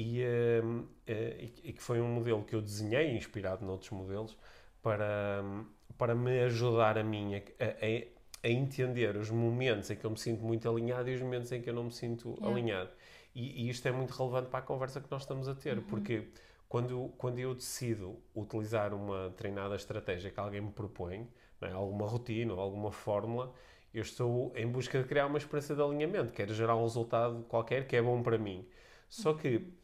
[0.00, 0.86] e, uh, uh,
[1.62, 4.36] e, que foi um modelo que eu desenhei, inspirado noutros modelos,
[4.82, 5.44] para,
[5.98, 10.18] para me ajudar a mim a, a, a, entender os momentos em que eu me
[10.18, 12.48] sinto muito alinhado e os momentos em que eu não me sinto yeah.
[12.48, 12.90] alinhado.
[13.34, 15.84] E, e, isto é muito relevante para a conversa que nós estamos a ter, uhum.
[15.84, 16.28] porque
[16.66, 21.28] quando, quando eu decido utilizar uma treinada estratégia que alguém me propõe,
[21.60, 21.72] é?
[21.72, 23.52] alguma rotina ou alguma fórmula,
[23.92, 27.86] eu estou em busca de criar uma experiência de alinhamento, quero gerar um resultado qualquer
[27.86, 28.66] que é bom para mim.
[29.10, 29.79] Só que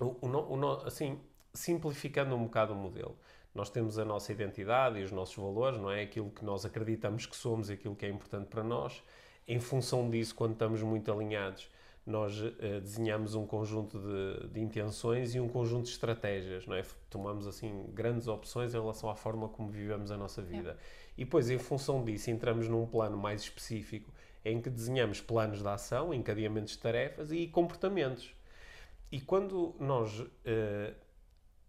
[0.00, 1.18] o, o, o, assim,
[1.52, 3.16] simplificando um bocado o modelo,
[3.54, 6.02] nós temos a nossa identidade e os nossos valores, não é?
[6.02, 9.02] Aquilo que nós acreditamos que somos e aquilo que é importante para nós.
[9.46, 11.68] Em função disso, quando estamos muito alinhados,
[12.04, 16.82] nós uh, desenhamos um conjunto de, de, intenções e um conjunto de estratégias, não é?
[17.08, 20.72] Tomamos, assim, grandes opções em relação à forma como vivemos a nossa vida.
[20.72, 20.76] É.
[21.16, 24.12] E depois, em função disso, entramos num plano mais específico
[24.44, 28.33] em que desenhamos planos de ação, encadeamentos de tarefas e comportamentos.
[29.14, 30.94] E quando nós uh,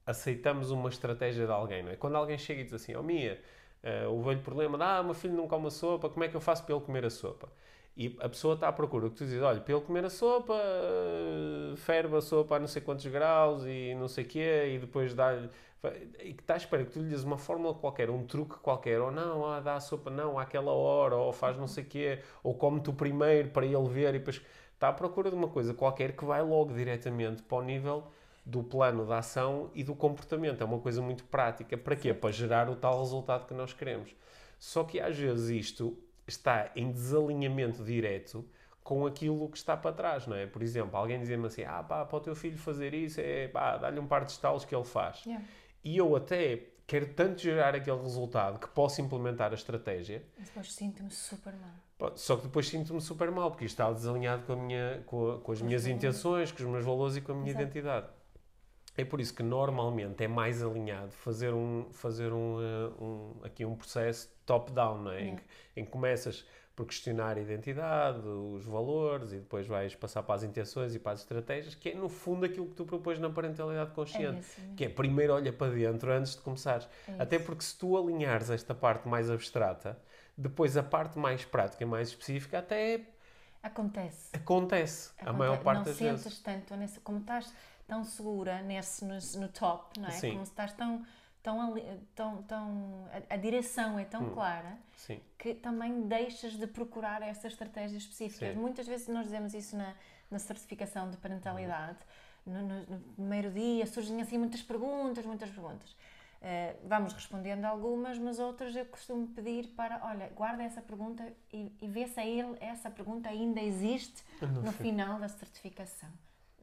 [0.04, 1.96] aceitamos uma estratégia de alguém, não é?
[1.96, 3.40] Quando alguém chega e diz assim, oh Mia,
[3.84, 6.34] uh, o velho problema de, ah, meu filho não come a sopa, como é que
[6.36, 7.48] eu faço para ele comer a sopa?
[7.96, 10.56] E a pessoa está à procura, que tu dizes, olha, para ele comer a sopa,
[10.56, 14.80] uh, ferve a sopa a não sei quantos graus e não sei o quê, e
[14.80, 15.48] depois dá-lhe...
[16.24, 19.00] E que está à espera que tu lhe dizes uma fórmula qualquer, um truque qualquer,
[19.00, 22.20] ou não, ah, dá a sopa não, àquela hora, ou faz não sei o quê,
[22.42, 24.42] ou come tu primeiro para ele ver e depois
[24.86, 28.04] está à procura de uma coisa qualquer que vai logo diretamente para o nível
[28.46, 30.62] do plano de ação e do comportamento.
[30.62, 31.76] É uma coisa muito prática.
[31.76, 32.14] Para quê?
[32.14, 32.20] Sim.
[32.20, 34.16] Para gerar o tal resultado que nós queremos.
[34.60, 38.48] Só que às vezes isto está em desalinhamento direto
[38.84, 40.46] com aquilo que está para trás, não é?
[40.46, 43.78] Por exemplo, alguém dizia-me assim, ah pá, para o teu filho fazer isso, é pá,
[43.78, 45.26] dá-lhe um par de estalos que ele faz.
[45.26, 45.44] Yeah.
[45.84, 50.24] E eu até quero tanto gerar aquele resultado que posso implementar a estratégia.
[50.38, 51.85] Mas depois sinto-me super mal.
[52.16, 55.40] Só que depois sinto-me super mal, porque isto está desalinhado com, a minha, com, a,
[55.40, 57.64] com as minhas intenções, com os meus valores e com a minha Exato.
[57.64, 58.08] identidade.
[58.98, 63.66] É por isso que normalmente é mais alinhado fazer um, fazer um, eh, um aqui
[63.66, 65.22] um processo top-down, não é?
[65.22, 65.44] Em, que,
[65.76, 70.44] em que começas por questionar a identidade, os valores e depois vais passar para as
[70.44, 73.92] intenções e para as estratégias, que é no fundo aquilo que tu propões na parentalidade
[73.92, 76.88] consciente, é isso, que é primeiro olha para dentro antes de começares.
[77.08, 79.98] É Até porque se tu alinhares esta parte mais abstrata,
[80.38, 83.02] depois a parte mais prática e mais específica até
[83.62, 84.36] acontece.
[84.36, 86.12] Acontece, a maior parte não das vezes.
[86.12, 87.52] Não sentes tanto nesse, como estás
[87.88, 90.12] tão segura nesse no, no top, não é?
[90.12, 90.32] Sim.
[90.32, 91.06] Como estás tão
[91.46, 91.76] tão,
[92.16, 94.34] tão, tão a, a direção é tão hum.
[94.34, 95.22] clara Sim.
[95.38, 98.56] que também deixas de procurar essas estratégias específicas.
[98.56, 98.60] Sim.
[98.60, 99.94] Muitas vezes nós dizemos isso na,
[100.32, 102.00] na certificação de parentalidade.
[102.48, 102.54] Hum.
[102.54, 105.96] No, no, no, primeiro dia surgem assim muitas perguntas, muitas perguntas.
[106.42, 111.72] Uh, vamos respondendo algumas, mas outras eu costumo pedir para, olha, guarda essa pergunta e,
[111.82, 116.10] e vê se ele, essa pergunta ainda existe no, no final da certificação.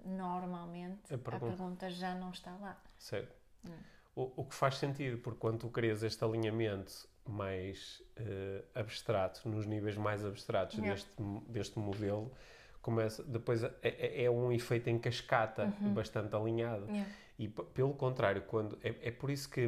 [0.05, 1.37] Normalmente a pergunta.
[1.37, 1.91] a pergunta.
[1.91, 2.77] já não está lá.
[2.99, 3.35] Certo.
[3.67, 3.71] Hum.
[4.17, 9.65] o, o que faz sentido, porque quando tu crias este alinhamento mais uh, abstrato, nos
[9.67, 11.11] níveis mais abstratos deste,
[11.49, 12.33] deste modelo,
[12.81, 15.95] começa, depois é, é- é um efeito em cascata Uhum.
[15.95, 16.87] bastante alinhado.
[16.91, 17.09] Yeah.
[17.43, 19.63] E pelo contrário, quando é, é por isso que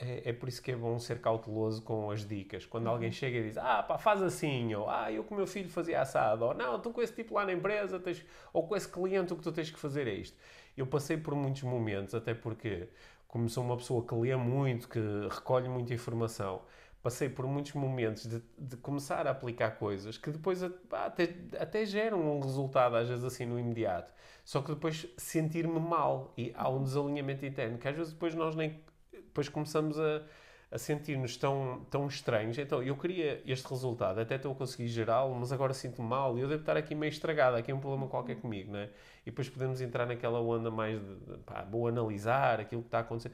[0.00, 2.64] é, é por isso que é bom ser cauteloso com as dicas.
[2.64, 2.92] Quando Uhum.
[2.92, 5.68] alguém chega e diz: "Ah, pá, faz assim", ou "Ah, eu com o meu filho
[5.68, 8.88] fazia assado", ou "Não, tu com esse tipo lá na empresa tens ou com esse
[8.88, 10.38] cliente o que tu tens que fazer é isto".
[10.76, 12.88] Eu passei por muitos momentos, até porque
[13.26, 14.98] como sou uma pessoa que lê muito, que
[15.30, 16.62] recolhe muita informação,
[17.02, 22.20] passei por muitos momentos de, de começar a aplicar coisas que depois até, até geram
[22.20, 24.12] um resultado, às vezes assim no imediato.
[24.44, 28.56] Só que depois sentir-me mal e há um desalinhamento interno que às vezes depois nós
[28.56, 28.80] nem.
[29.12, 30.22] Depois começamos a,
[30.70, 32.58] a sentir-nos tão, tão estranhos.
[32.58, 36.40] Então eu queria este resultado, até estou a conseguir gerá-lo, mas agora sinto-me mal e
[36.40, 38.90] eu devo estar aqui meio estragado, aqui é um problema qualquer comigo, não é?
[39.22, 43.00] E depois podemos entrar naquela onda mais de, pá, vou analisar aquilo que está a
[43.02, 43.32] acontecer.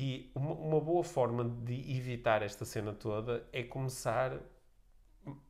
[0.00, 4.40] E uma, uma boa forma de evitar esta cena toda é começar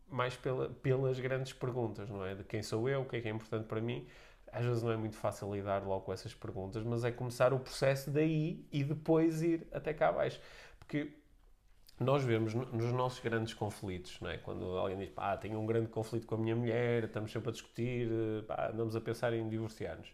[0.09, 2.35] mais pela, pelas grandes perguntas, não é?
[2.35, 4.07] De quem sou eu, o que é que é importante para mim.
[4.53, 7.61] Às vezes não é muito fácil lidar logo com essas perguntas, mas é começar o
[7.61, 10.41] processo daí e depois ir até cá abaixo.
[10.79, 11.13] Porque
[12.01, 14.39] nós vemos no- nos nossos grandes conflitos, não é?
[14.39, 17.53] Quando alguém diz, pá, tenho um grande conflito com a minha mulher, estamos sempre a
[17.53, 20.09] discutir, eh, pá, andamos a pensar em divorciar-nos.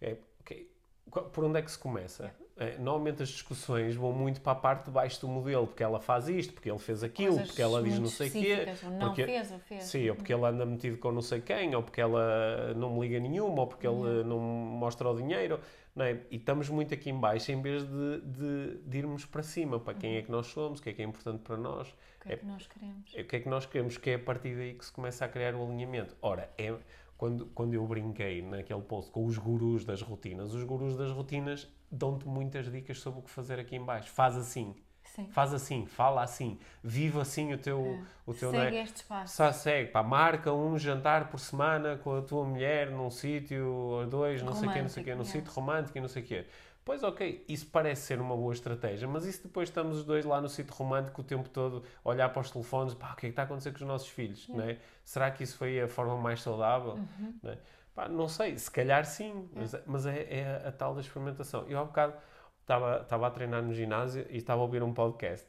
[0.00, 0.73] É, ok, qual-
[1.10, 2.32] Por onde é que se começa?
[2.56, 5.98] É, normalmente as discussões vão muito para a parte de baixo do modelo, porque ela
[6.00, 8.66] faz isto, porque ele fez aquilo, Coisas porque ela diz não sei o quê.
[8.92, 9.84] Não porque- fez ou fez.
[9.84, 13.00] Sim, ou porque ele anda metido com não sei quem, ou porque ela não me
[13.00, 15.58] liga nenhuma, ou porque ele não me mostra o dinheiro.
[15.96, 16.20] Não é?
[16.30, 19.94] E estamos muito aqui em baixo em vez de, de, de irmos para cima, para
[19.94, 22.32] quem é que nós somos, o que é que é importante para nós, O que
[22.32, 23.12] é que nós queremos?
[23.14, 25.28] o que é que nós queremos, que é a partir daí que se começa a
[25.28, 26.16] criar o alinhamento.
[26.20, 26.74] Ora, é,
[27.24, 31.66] quando, quando eu brinquei naquele post com os gurus das rotinas, os gurus das rotinas
[31.90, 34.10] dão-te muitas dicas sobre o que fazer aqui em baixo.
[34.10, 35.28] Faz assim, Sim.
[35.30, 37.98] faz assim, fala assim, vive assim o teu...
[38.26, 38.64] O teu é?
[38.64, 39.36] Segue este espaço.
[39.36, 44.06] Só segue, pá, marca um jantar por semana com a tua mulher num sítio, ou
[44.06, 46.08] dois, não sei o quê, não sei o quê, num Romântico, sítio romântico e não
[46.08, 46.46] sei o quê.
[46.84, 50.24] Pois ok, isso parece ser uma boa estratégia, mas e se depois estamos os dois
[50.24, 53.26] lá no sítio romântico o tempo todo a olhar para os telefones, pá, o que
[53.26, 54.78] é que está a acontecer com os nossos filhos, não é?
[55.02, 56.94] Será que isso foi a forma mais saudável?
[56.94, 57.38] Uhum.
[57.42, 57.58] Não, é?
[57.94, 61.64] Pá, não sei, se calhar sim, mas, mas é, é a, a tal da experimentação.
[61.68, 62.14] Eu há bocado
[62.60, 65.46] estava a treinar no ginásio e estava a ouvir um podcast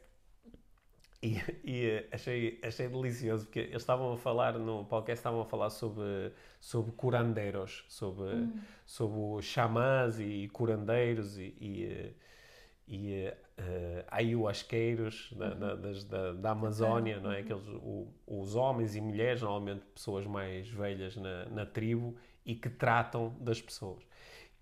[1.22, 5.70] e, e, achei, achei delicioso, porque eles estavam a falar, no podcast estavam a falar
[5.70, 8.30] sobre, sobre curandeiros, sobre,
[8.84, 12.14] sobre os xamãs e curandeiros e, e,
[12.88, 17.40] e eh, eh, ayahuasqueiros da, da, das- da, da Amazónia, não é?
[17.40, 22.68] Aqueles, o- os homens e mulheres, normalmente pessoas mais velhas na, na tribo e que
[22.70, 24.04] tratam das pessoas.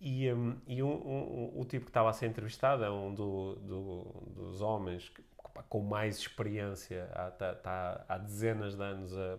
[0.01, 3.57] E, um, e um, um- o tipo que estava a ser entrevistado é um do-
[3.57, 5.23] do- dos homens que-
[5.63, 9.39] com mais experiência, há, tá- tá há dezenas de anos a,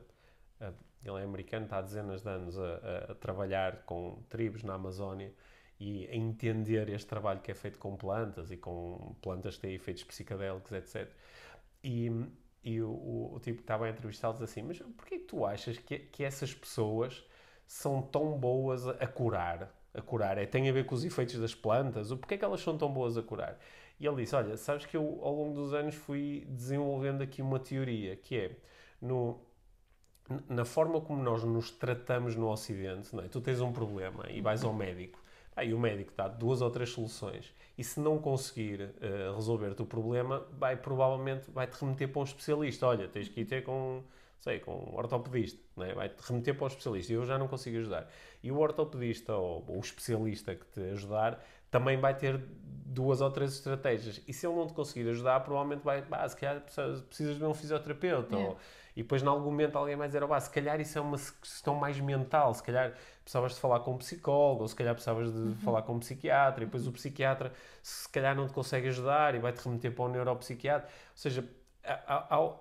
[0.61, 0.73] a-
[1.03, 5.33] ele é americano, está há dezenas de anos a, a- trabalhar com tribos na Amazónia
[5.79, 9.73] e a entender este trabalho que é feito com plantas e com plantas que têm
[9.75, 11.15] efeitos psicodélicos, etc.
[11.83, 12.09] E,
[12.63, 15.77] e o, o, o tipo que estava a entrevistá-los assim, mas porquê que tu achas
[15.77, 17.23] que, que essas pessoas
[17.67, 19.71] são tão boas a, a curar?
[19.93, 20.37] A curar?
[20.37, 22.11] É, tem a ver com os efeitos das plantas?
[22.11, 23.59] Ou porquê que elas são tão boas a curar?
[23.99, 27.59] E ele disse, olha, sabes que eu ao longo dos anos fui desenvolvendo aqui uma
[27.59, 28.57] teoria, que é,
[29.01, 29.39] no,
[30.49, 33.27] na forma como nós nos tratamos no Ocidente, não é?
[33.27, 35.23] tu tens um problema e vais ao médico,
[35.55, 39.85] aí o médico dá duas ou três soluções e se não conseguir eh, resolver-te o
[39.85, 42.87] problema, vai provavelmente vai-te remeter para um especialista.
[42.87, 44.01] Olha, tens que ir ter com,
[44.39, 45.93] sei, com um ortopedista, é?
[45.93, 48.09] vai-te remeter para um especialista e eu já não consigo ajudar.
[48.41, 51.43] E o ortopedista ou, ou o especialista que te ajudar
[51.75, 52.41] também vai ter
[52.85, 54.21] duas ou três estratégias.
[54.25, 57.53] E se ele não te conseguir ajudar, provavelmente vai, bah, se calhar precisas de um
[57.53, 58.37] fisioterapeuta.
[58.37, 58.57] Ou,
[58.95, 61.17] e depois, em algum momento, alguém vai dizer, oh, bah, se calhar isso é uma
[61.17, 65.33] questão mais mental, se calhar precisavas de falar com um psicólogo, ou se calhar precisavas
[65.33, 67.51] de falar com um psiquiatra, e depois o psiquiatra,
[67.83, 70.87] se calhar não te consegue ajudar e vai-te remeter para um neuropsiquiatra.
[70.87, 71.43] Ou seja,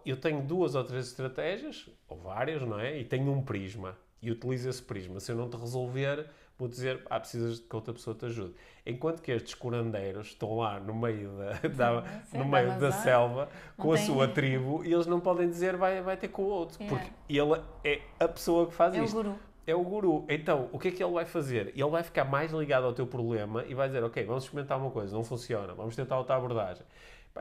[0.04, 2.98] eu tenho duas ou três estratégias, ou várias, não é?
[2.98, 3.96] E tenho um prisma.
[4.20, 5.20] E utilizo esse prisma.
[5.20, 8.54] Se eu não te resolver, vou dizer, ah, precisas que outra pessoa te ajude.
[8.86, 11.68] Enquanto que estes curandeiros estão lá no meio da,
[12.00, 15.76] da- Sim, no meio da selva, com a sua tribo, e eles não podem dizer
[15.76, 16.82] vai, vai ter com o outro.
[16.82, 16.98] Yeah.
[17.04, 19.14] Porque ele é a pessoa que faz É o isto.
[19.16, 19.34] guru.
[19.66, 20.26] É o guru.
[20.28, 21.68] Então, o que é que ele vai fazer?
[21.74, 24.90] Ele vai ficar mais ligado ao teu problema e vai dizer, ok, vamos experimentar uma
[24.90, 26.84] coisa, não funciona, vamos tentar outra abordagem.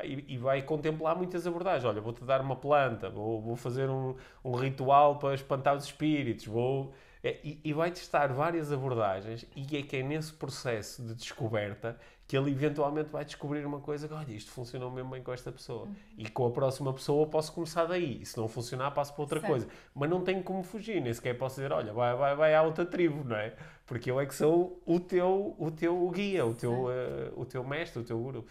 [0.03, 1.83] E, e vai contemplar muitas abordagens.
[1.85, 6.45] Olha, vou-te dar uma planta, vou, vou fazer um, um ritual para espantar os espíritos,
[6.47, 6.93] vou...
[7.23, 11.97] É, e, e vai testar várias abordagens e é que é nesse processo de descoberta
[12.27, 15.51] que ele eventualmente vai descobrir uma coisa que, olha, isto funcionou mesmo bem com esta
[15.51, 15.85] pessoa.
[15.85, 15.95] Uhum.
[16.17, 18.21] E com a próxima pessoa posso começar daí.
[18.21, 19.51] E se não funcionar, passo para outra Certo.
[19.51, 19.67] coisa.
[19.93, 22.85] Mas não tenho como fugir, nem sequer posso dizer, olha, vai, vai, vai à outra
[22.85, 23.53] tribo, não é?
[23.85, 27.63] Porque eu é que sou o teu, o teu guia, o teu, eh, o teu
[27.63, 28.45] mestre, o teu guru.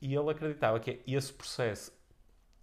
[0.00, 1.92] E ele acreditava que esse processo,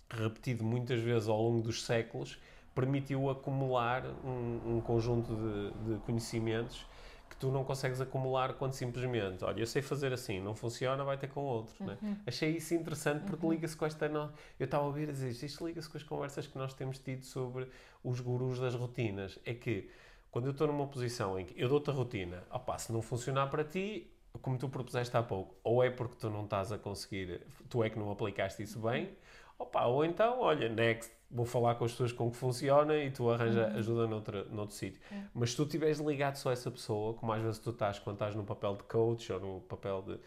[0.09, 2.39] repetido muitas vezes ao longo dos séculos,
[2.75, 6.85] permitiu acumular um, um conjunto de, de conhecimentos
[7.29, 11.17] que tu não consegues acumular quando simplesmente, olha, eu sei fazer assim, não funciona, vai
[11.17, 11.83] ter com outro.
[11.83, 11.97] né?
[12.25, 14.07] Achei isso interessante porque liga-se com esta.
[14.07, 14.31] No...
[14.59, 17.25] Eu estava a ouvir dizer isto, isto liga-se com as conversas que nós temos tido
[17.25, 17.67] sobre
[18.03, 19.39] os gurus das rotinas.
[19.43, 19.89] É que
[20.31, 23.47] quando eu estou numa posição em que eu dou-te a rotina, opá, se não funcionar
[23.47, 24.11] para ti,
[24.41, 27.89] como tu propuseste há pouco, ou é porque tu não estás a conseguir, tu é
[27.89, 29.09] que não aplicaste isso bem,
[29.57, 33.29] opa, ou então, olha, next, vou falar com as pessoas com que funciona e tu
[33.29, 35.01] arranja ajuda noutro, noutro sítio.
[35.33, 38.15] Mas se tu estiveres ligado só a essa pessoa, como às vezes tu estás quando
[38.15, 40.19] estás no papel de coach ou no papel de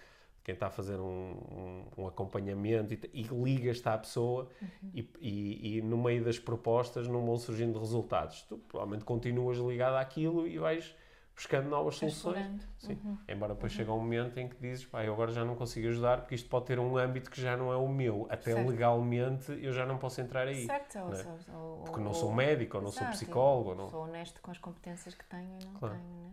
[0.44, 4.48] quem está a fazer um, um, um acompanhamento e, e ligas-te à pessoa
[4.94, 8.42] e, e, e no meio das propostas não vão surgindo resultados.
[8.42, 10.94] Tu provavelmente continuas ligado àquilo e vais
[11.38, 12.68] buscando novas soluções.
[12.78, 12.98] Sim.
[13.28, 16.18] Embora depois chega um momento em que dizes, pá, eu agora já não consigo ajudar
[16.22, 18.26] porque isto pode ter um âmbito que já não é o meu.
[18.28, 18.68] Até Certo.
[18.68, 20.66] legalmente eu já não posso entrar aí.
[20.66, 21.24] Certo, não é?
[21.56, 23.70] ou- ou- Porque não ou- sou médico, ou não sou Exato, psicólogo.
[23.70, 23.88] ou não...
[23.88, 25.94] Sou honesto com as competências que tenho e não Claro.
[25.94, 26.32] tenho, né?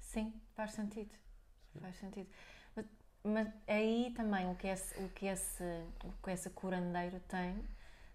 [0.00, 1.14] Sim, faz sentido.
[1.80, 2.28] Faz sentido.
[2.74, 2.86] Mas,
[3.22, 5.62] mas aí também o que, esse, o, que esse,
[6.04, 7.54] o que esse curandeiro tem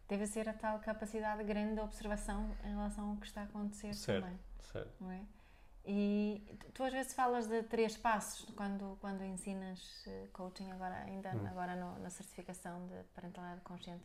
[0.09, 3.93] deve ser a tal capacidade grande de observação em relação ao que está a acontecer
[3.93, 4.23] Certo.
[4.25, 4.91] também, Certo.
[4.99, 5.21] não é?
[5.87, 6.41] E
[6.73, 11.47] tu- às vezes falas de três passos quando, quando ensinas eh, coaching, agora, ainda Hum.
[11.47, 14.03] agora no- na certificação de parentalidade consciente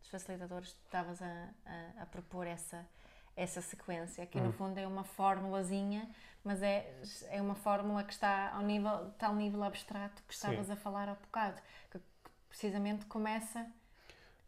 [0.00, 2.84] dos facilitadores, estavas a, a, a propor essa,
[3.36, 4.44] essa sequência, que Hum.
[4.46, 6.08] no fundo é uma formulazinha,
[6.42, 10.72] mas é, é uma fórmula que está ao nível, tal nível abstrato que estavas Sim.
[10.72, 11.60] a falar há bocado,
[11.90, 12.00] que,
[12.48, 13.64] precisamente começa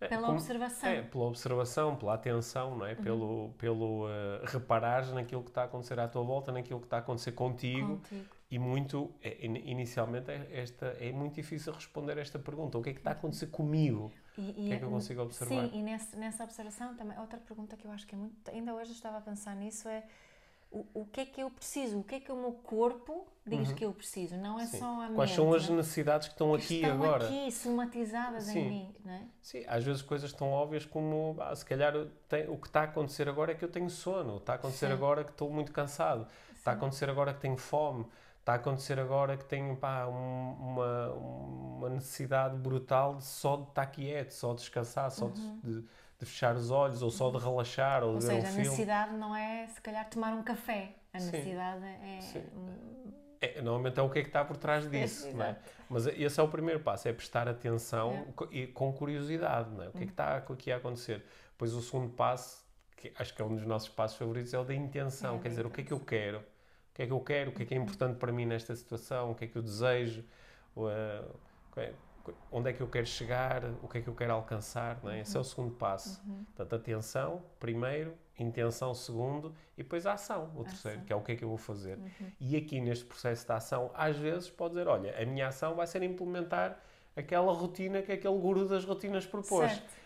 [0.09, 0.89] pela como- observação.
[0.89, 2.95] É, pela observação, pela atenção, não é?
[2.95, 4.11] Pelo, pelo uh,
[4.45, 7.97] reparares naquilo que está a acontecer à tua volta, naquilo que está a acontecer contigo.
[7.99, 8.25] Contigo.
[8.51, 12.77] E muito, é, in- inicialmente, é, esta, é muito difícil responder esta pergunta.
[12.77, 14.13] O que é que está a acontecer comigo?
[14.37, 15.69] E, O que é que eu consigo observar?
[15.69, 18.35] Sim, e nesse, nessa observação também, outra pergunta que eu acho que é muito.
[18.51, 20.03] Ainda hoje eu estava a pensar nisso é
[20.73, 21.99] o, o que é que eu preciso?
[21.99, 24.37] O que é que o meu corpo diz que eu preciso?
[24.37, 24.69] Não é Uhum.
[24.69, 24.79] Sim.
[24.79, 25.15] só a mente.
[25.17, 25.73] Quais são as é?
[25.73, 27.25] necessidades que estão Que aqui estão agora?
[27.27, 28.59] aqui somatizadas Sim.
[28.59, 29.23] em mim, não é?
[29.43, 31.93] Sim, às vezes coisas tão óbvias como, ah, se calhar
[32.29, 34.87] tem- o que está a acontecer agora é que eu tenho sono, está a acontecer
[34.87, 34.93] Sim.
[34.93, 38.07] agora que estou muito cansado, está a acontecer agora que tenho fome,
[38.41, 43.69] está a acontecer agora que tenho pá, um- uma, uma necessidade brutal de só de
[43.69, 45.85] estar quieto, só de descansar, só de, de-
[46.23, 48.15] de fechar os olhos, ou só de relaxar, ou, Uhum.
[48.15, 48.63] Ou de ver seja, um a filme.
[48.69, 50.95] necessidade não é se calhar tomar um café.
[51.13, 51.31] A Sim.
[51.33, 52.21] necessidade é.
[52.21, 52.45] Sim.
[53.41, 55.59] É, normalmente é o que é que está por trás disso, não é?
[55.91, 58.43] Mas esse é o primeiro passo, é prestar atenção É.
[58.45, 58.49] Uhum.
[58.53, 59.89] e com curiosidade, não é?
[59.89, 61.25] O que é que está aqui a acontecer?
[61.51, 62.65] Depois o segundo passo,
[62.97, 65.49] que acho que é um dos nossos passos favoritos, é o da intenção, É, quer
[65.49, 66.39] dizer, o que é que eu quero?
[66.39, 67.51] O que é que eu quero?
[67.51, 69.33] O que é que é importante para mim nesta situação?
[69.33, 70.25] O que é que eu desejo?
[70.77, 71.25] O, é-
[72.51, 73.63] onde é que eu quero chegar?
[73.83, 74.99] O que é que eu quero alcançar?
[75.03, 75.21] Não é?
[75.21, 76.23] Esse é o segundo passo.
[76.55, 81.07] Portanto, atenção, primeiro, intenção, segundo, e depois a ação, o terceiro, Ação.
[81.07, 81.99] que é o que é que eu vou fazer.
[82.41, 85.87] E aqui neste processo de ação, às vezes pode dizer: olha, a minha ação vai
[85.87, 86.79] ser implementar
[87.17, 89.71] aquela rotina que aquele guru das rotinas propôs.
[89.71, 90.03] Certo,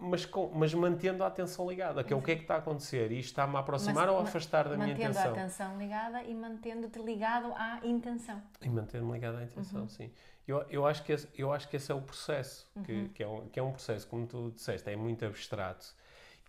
[0.00, 2.58] mas, com- mas mantendo a atenção ligada, que é o que é que está a
[2.58, 5.30] acontecer, isto está-me a aproximar Mas ou a afastar da minha Mantendo intenção.
[5.30, 8.40] a atenção ligada e mantendo-te ligado à intenção.
[8.62, 9.88] E manter-me ligado à intenção, Uhum.
[9.88, 10.12] sim.
[10.48, 12.82] Eu, eu, acho que esse, eu acho que esse é o processo, Uhum.
[12.82, 15.94] que, que, é um, que é um processo, como tu disseste, é muito abstrato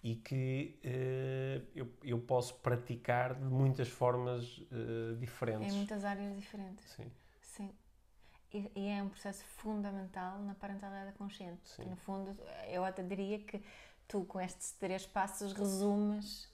[0.02, 5.74] e que eh, eu, eu posso praticar de muitas formas eh, diferentes.
[5.74, 6.86] Em muitas áreas diferentes.
[6.92, 7.72] Sim, Sim.
[8.54, 11.68] E, e é um processo fundamental na parentalidade consciente.
[11.68, 11.84] Sim.
[11.84, 12.38] Que, no fundo,
[12.68, 13.62] eu até diria que
[14.08, 16.48] tu, com estes três passos, resumes,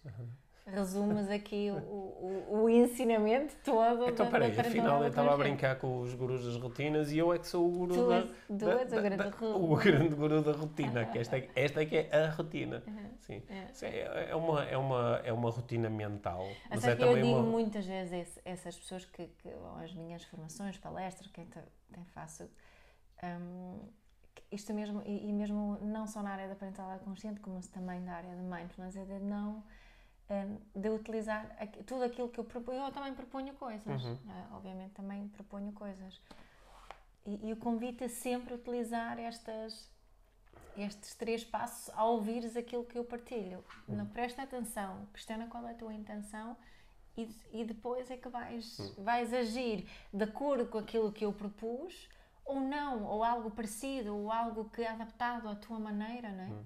[0.66, 5.38] resumes aqui o, o, o ensinamento todo Então, da, peraí, da afinal eu estava a
[5.38, 8.22] brincar com os gurus das rotinas e eu é que sou o guru Tu da,
[8.48, 11.50] tu da- és o da- grande da- o grande guru da rotina, que esta, é-
[11.56, 12.82] esta é que é a rotina.
[13.20, 13.44] Sim.
[13.50, 13.86] É.
[13.86, 17.24] É, é uma, é, uma, é uma rotina mental, mas Até é que eu também
[17.24, 17.44] digo uma...
[17.50, 21.60] muitas vezes esse- essas pessoas que, que ou as minhas formações, palestras, quem, te-
[21.94, 22.50] quem faço,
[24.34, 28.04] que isto mesmo, e, e mesmo não só na área da parentalidade consciente, como também
[28.04, 29.64] da área de mindfulness, é de não,
[30.30, 31.46] hum, de utilizar
[31.86, 34.18] tudo aquilo que eu proponho, eu também proponho coisas, Uhum.
[34.26, 34.48] né?
[34.54, 36.22] obviamente também proponho coisas.
[37.26, 39.94] E, e o convite é sempre utilizar estas
[40.78, 43.64] estes três passos ao ouvires aquilo que eu partilho.
[43.88, 43.96] Uhum.
[43.96, 46.58] Não presta atenção, questiona qual é a tua intenção
[47.18, 52.10] e, e depois é que vais, vais agir de acordo com aquilo que eu propus
[52.44, 56.48] ou não, ou algo parecido, ou algo que é adaptado à tua maneira, não é?
[56.50, 56.66] Se-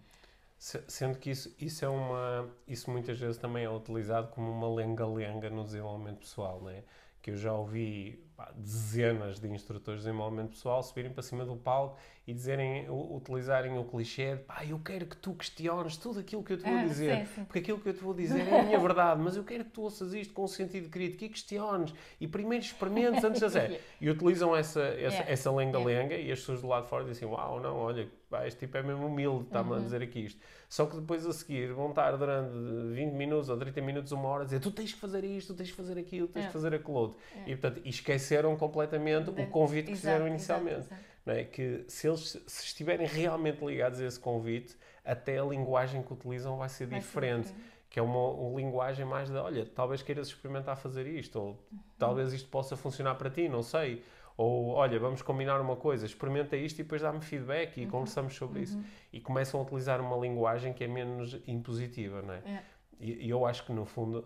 [0.59, 2.49] Sendo que isso, isso é uma.
[2.67, 6.83] Isso muitas vezes também é utilizado como uma lenga-lenga no desenvolvimento pessoal, não é?
[7.21, 11.55] Que eu já ouvi pá, dezenas de instrutores de desenvolvimento pessoal subirem para cima do
[11.55, 11.97] palco
[12.27, 16.53] e dizerem, utilizarem o clichê de pá, eu quero que tu questiones tudo aquilo que
[16.53, 17.43] eu te vou Ah, dizer, sim, sim.
[17.45, 19.71] porque aquilo que eu te vou dizer é a minha verdade, mas eu quero que
[19.71, 23.81] tu ouças isto com um sentido crítico e questiones e primeiro experimentes antes de dizer.
[23.99, 25.31] E utilizam essa, essa, Yeah.
[25.31, 28.59] essa lenga-lenga e as pessoas do lado de fora dizem, uau, não, olha, pá, este
[28.59, 29.75] tipo é mesmo humilde, está-me Uhum.
[29.77, 30.39] a dizer aqui isto.
[30.69, 32.53] Só que depois a seguir vão estar durante
[32.93, 35.57] 20 minutos ou 30 minutos, uma hora, a dizer tu tens que fazer isto, tu
[35.57, 36.47] tens que fazer aquilo, tens É.
[36.47, 37.17] que fazer aquilo outro.
[37.45, 40.29] E, portanto, esqueceram completamente De- o convite que exato, fizeram exato,
[40.61, 40.87] inicialmente.
[40.87, 41.01] exato.
[41.25, 41.43] Não é?
[41.43, 46.57] Que se eles se estiverem realmente ligados a esse convite, até a linguagem que utilizam
[46.57, 47.43] vai ser Vai ser diferente.
[47.47, 47.69] diferente.
[47.89, 51.59] Que é uma, uma linguagem mais de, olha, talvez queiras experimentar fazer isto, ou
[51.97, 54.03] talvez isto possa funcionar para ti, não sei.
[54.41, 58.61] Ou, olha, vamos combinar uma coisa, experimenta isto e depois dá-me feedback e conversamos sobre
[58.61, 58.81] isso.
[59.11, 62.37] E começam a utilizar uma linguagem que é menos impositiva, não é?
[62.45, 62.63] É.
[63.01, 64.25] E, e eu acho que, no fundo,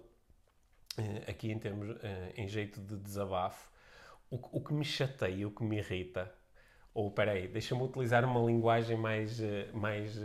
[0.99, 3.67] eh, aqui em termos, eh, em jeito de desabafo,
[4.29, 6.31] o, que- o que me chateia, o que me irrita,
[6.93, 10.15] ou peraí, deixa-me utilizar uma linguagem mais, eh, mais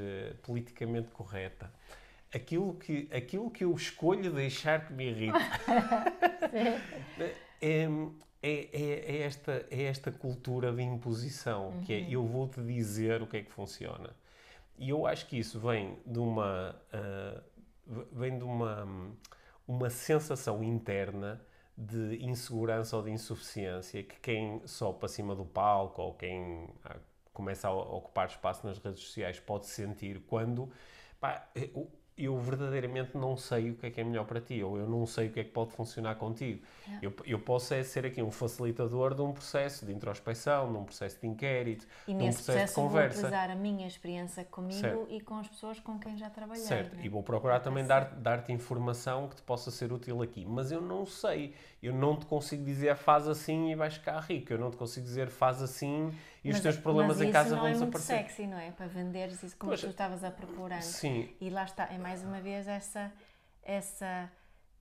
[0.42, 1.72] politicamente correta.
[2.34, 5.38] Aquilo que, aquilo que eu escolho deixar que me irrita
[7.60, 7.88] é,
[8.42, 13.38] é, é, esta, é esta cultura de imposição, que é eu vou-te dizer o que
[13.38, 14.10] é que funciona.
[14.78, 17.42] E eu acho que isso vem de uma, ah,
[18.12, 18.86] vem de uma,
[19.66, 21.40] uma sensação interna
[21.76, 26.96] de insegurança ou de insuficiência que quem só para cima do palco ou quem ah,
[27.32, 30.70] começa a ocupar espaço nas redes sociais pode sentir quando
[31.20, 31.48] pá,
[32.18, 35.06] eu, verdadeiramente não sei o que é que é melhor para ti ou eu não
[35.06, 36.60] sei o que é que pode funcionar contigo.
[37.00, 40.84] Eu, eu posso é ser aqui um facilitador de um processo de introspecção, de um
[40.84, 43.18] processo de inquérito, E de um nesse processo de processo vou conversa.
[43.18, 45.06] utilizar a minha experiência comigo Certo.
[45.10, 46.64] e com as pessoas com quem já trabalhei.
[46.64, 47.02] Certo, né?
[47.04, 50.44] e vou procurar também dar- dar-te informação que te possa ser útil aqui.
[50.46, 54.52] Mas eu não sei, eu não te consigo dizer faz assim e vais ficar rico.
[54.52, 56.12] Eu não te consigo dizer faz assim
[56.44, 58.28] e os Mas- teus problemas mas em casa isso não vão é muito desaparecer.
[58.28, 58.70] sexy, não é?
[58.72, 60.82] Para venderes isso como Pois, tu estavas a procurar.
[60.82, 63.12] Sim, E lá está, é mais uma vez essa,
[63.62, 64.30] essa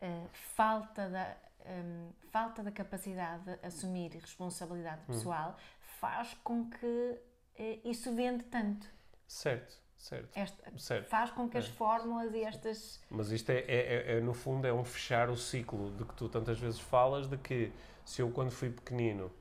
[0.02, 0.24] eh,
[0.56, 1.36] falta, da,
[1.66, 5.06] hum, falta da capacidade de assumir responsabilidade Hum.
[5.14, 5.56] pessoal
[6.00, 7.20] faz com que
[7.58, 8.88] eh, isso vende tanto.
[9.28, 11.10] certo, certo, Esta, certo.
[11.10, 11.70] faz com que as É.
[11.70, 13.02] fórmulas e estas.
[13.10, 16.14] Mas isto é, é- é- é, no fundo, é um fechar o ciclo de que
[16.14, 17.72] tu tantas vezes falas, de que
[18.06, 19.32] se eu quando fui pequenino,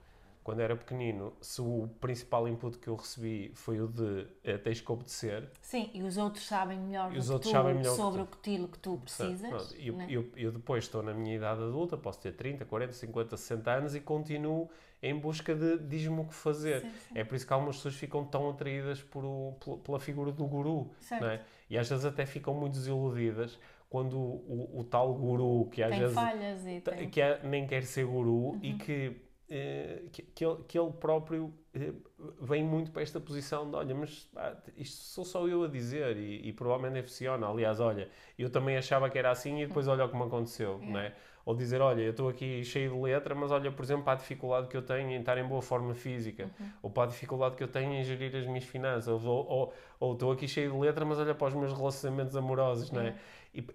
[0.47, 4.81] quando era pequenino, se o principal input que eu recebi foi o de eh, tens
[4.81, 8.25] que obedecer, Sim, e os outros sabem melhor, os outros tu sabem melhor sobre o
[8.25, 9.49] aquilo que tu precisas.
[9.49, 10.07] Pronto, eu, né?
[10.09, 13.97] eu, eu depois estou na minha idade adulta, posso ter 30, 40, 50, 60 anos
[13.97, 14.71] e continuo
[15.03, 16.83] em busca de diz-me o que fazer.
[16.83, 17.19] Sim, sim.
[17.19, 20.93] É por isso que algumas pessoas ficam tão atraídas por o- pela- figura do guru.
[21.11, 21.41] É?
[21.69, 23.59] E às vezes até ficam muito desiludidas
[23.91, 27.11] quando o, o- o tal guru, que às Tem vezes falhas e tem.
[27.11, 29.17] que é- nem quer ser guru e que,
[29.49, 31.93] eh, que, que, ele, que ele próprio eh,
[32.41, 34.29] vem muito para esta posição de olha, mas
[34.77, 37.47] isto sou só eu a dizer e, e provavelmente funciona.
[37.47, 40.81] Aliás, olha, eu também achava que era assim e depois olha o que me aconteceu,
[40.83, 41.15] não é?
[41.45, 44.17] Ou dizer, olha, eu estou aqui cheio de letra, mas olha, por exemplo, para a
[44.17, 46.51] dificuldade que eu tenho em estar em boa forma física,
[46.83, 50.15] ou para a dificuldade que eu tenho em gerir as minhas finanças, ou, ou, ou
[50.15, 53.15] estou aqui cheio de letra, mas olha para os meus relacionamentos amorosos, não é?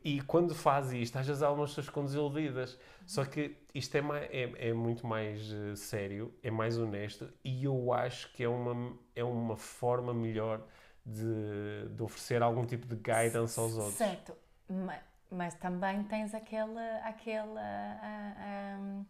[0.03, 2.77] E, e quando faz isto, às vezes há algumas pessoas ficam desiludidas.
[3.05, 7.63] Só que isto é, mai- é, é muito mais eh, sério, é mais honesto e
[7.65, 10.61] eu acho que é uma, é uma forma melhor
[11.05, 13.95] de, de oferecer algum tipo de guidance aos outros.
[13.95, 14.33] Certo,
[14.69, 14.99] ma-
[15.31, 19.03] mas, também tens aquela, aquela ah, ah,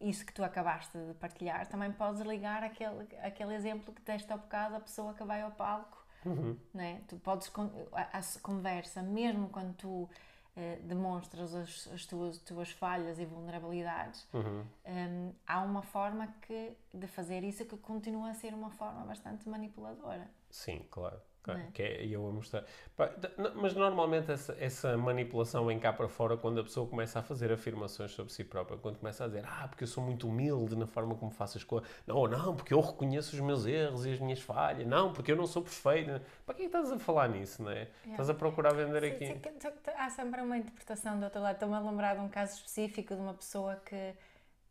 [0.00, 4.36] isso que tu acabaste de partilhar, também podes ligar aquele, aquele exemplo que deste há
[4.36, 6.56] bocado, a pessoa que vai ao palco, Uhum.
[6.74, 7.02] né?
[7.08, 7.50] tu podes,
[7.92, 10.08] a, a conversa, mesmo quando tu
[10.56, 14.64] eh, demonstras as, as tuas, tuas falhas e vulnerabilidades, Uhum.
[14.86, 19.48] hum, há uma forma que, de fazer isso que continua a ser uma forma bastante
[19.48, 20.28] manipuladora.
[20.50, 21.20] Sim, claro.
[21.54, 21.66] É?
[21.72, 22.64] Que é eu a mostrar.
[22.96, 23.10] Pá,
[23.54, 27.52] Mas normalmente essa, essa manipulação vem cá para fora quando a pessoa começa a fazer
[27.52, 28.78] afirmações sobre si própria.
[28.78, 31.64] Quando começa a dizer, ah, porque eu sou muito humilde na forma como faço as
[31.64, 31.88] coisas.
[32.06, 34.86] Não, não, porque eu reconheço os meus erros e as minhas falhas.
[34.86, 36.20] Não, porque eu não sou perfeito.
[36.44, 37.88] Para que é que estás a falar nisso, não é?
[38.06, 39.26] Estás a procurar vender Sim, aqui.
[39.26, 41.54] sim, há sempre uma interpretação do outro lado.
[41.54, 44.14] Estou-me a lembrar de um caso específico de uma pessoa que,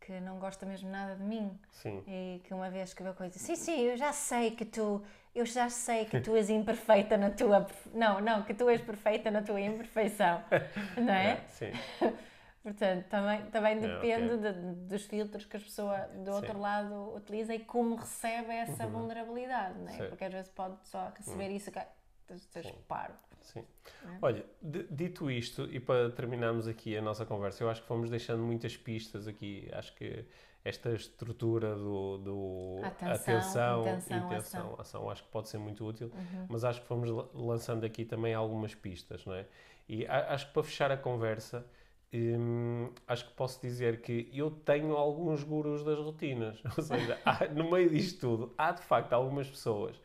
[0.08, 2.02] que não gosta mesmo nada de mim Sim.
[2.06, 5.04] e que uma vez escreveu coisa sim, sim, eu já sei que tu
[5.34, 9.30] eu já sei que tu és imperfeita na tua não, não, que tu és perfeita
[9.30, 10.42] na tua imperfeição
[10.96, 11.36] não é?
[11.48, 11.72] Sim.
[12.62, 16.58] Portanto, também, também É, depende de- dos filtros que a pessoa do outro Sim.
[16.60, 18.90] lado utiliza e como recebe essa Uhum.
[18.92, 19.92] vulnerabilidade, não é?
[19.96, 20.08] Certo.
[20.10, 21.80] Porque às vezes pode só receber isso que
[22.26, 23.14] tens reparo.
[23.52, 23.60] Sim.
[23.60, 24.08] É.
[24.20, 24.44] Olha,
[24.90, 28.76] dito isto, e para terminarmos aqui a nossa conversa, eu acho que fomos deixando muitas
[28.76, 29.68] pistas aqui.
[29.72, 30.24] Acho que
[30.64, 36.46] esta estrutura do, do Atenção, intenção, intenção, ação, acho que pode ser muito útil, Uhum.
[36.48, 39.46] mas acho que fomos la- lançando aqui também algumas pistas, não é?
[39.88, 41.64] E acho que para fechar a conversa,
[42.12, 46.60] hum, acho que posso dizer que eu tenho alguns gurus das rotinas.
[46.76, 49.98] Ou seja, há- no meio disto tudo, há de facto algumas pessoas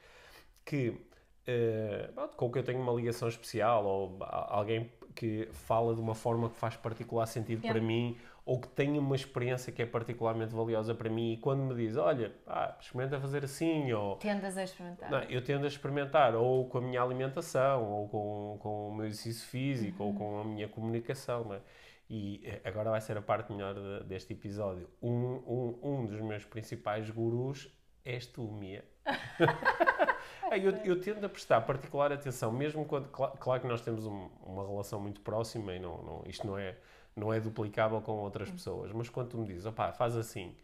[0.65, 0.95] que
[2.13, 6.49] pronto, com que eu tenho uma ligação especial ou alguém que fala de uma forma
[6.49, 7.79] que faz particular sentido Yeah.
[7.79, 11.61] para mim ou que tem uma experiência que é particularmente valiosa para mim e quando
[11.61, 15.09] me diz, olha, ah, experimenta fazer assim ou Tendas a experimentar.
[15.09, 19.05] não, eu tendo a experimentar ou com a minha alimentação, ou com, com o meu
[19.05, 21.45] exercício físico, ou com a minha comunicação.
[21.45, 21.61] não é?
[22.09, 24.89] E eh, agora vai ser a parte melhor de- deste episódio.
[25.01, 27.69] Um, um, um dos meus principais gurus
[28.03, 28.83] és tu, Mia.
[30.53, 33.07] Ah, eu, eu tendo a prestar particular atenção, mesmo quando.
[33.09, 36.55] cla- Claro, que nós temos um- uma relação muito próxima e não, não- isto não
[36.55, 36.75] é,
[37.15, 40.55] não é duplicável com outras pessoas, mas quando tu me dizes, opá, faz assim,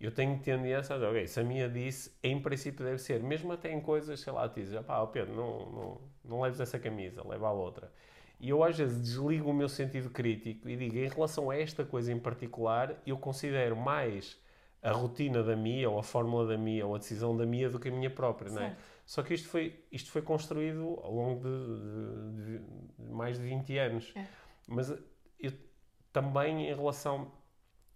[0.00, 3.52] eu tenho tendência a dizer, ok, se a minha disse, em princípio deve ser, mesmo
[3.52, 7.22] até em coisas, sei lá, tu dizes, opá, Pedro, não, não, não leves essa camisa,
[7.26, 7.92] leva a outra.
[8.40, 11.84] E eu às vezes desligo o meu sentido crítico e digo, em relação a esta
[11.84, 14.38] coisa em particular, eu considero mais
[14.82, 17.78] a rotina da minha, ou a fórmula da minha, ou a decisão da minha do
[17.78, 18.76] que a minha própria, não é?
[19.06, 23.78] Só que isto foi, isto foi construído ao longo de, de- de mais de 20
[23.78, 24.12] anos.
[24.16, 24.26] É.
[24.68, 24.90] Mas
[25.38, 25.52] eu
[26.12, 27.30] também em relação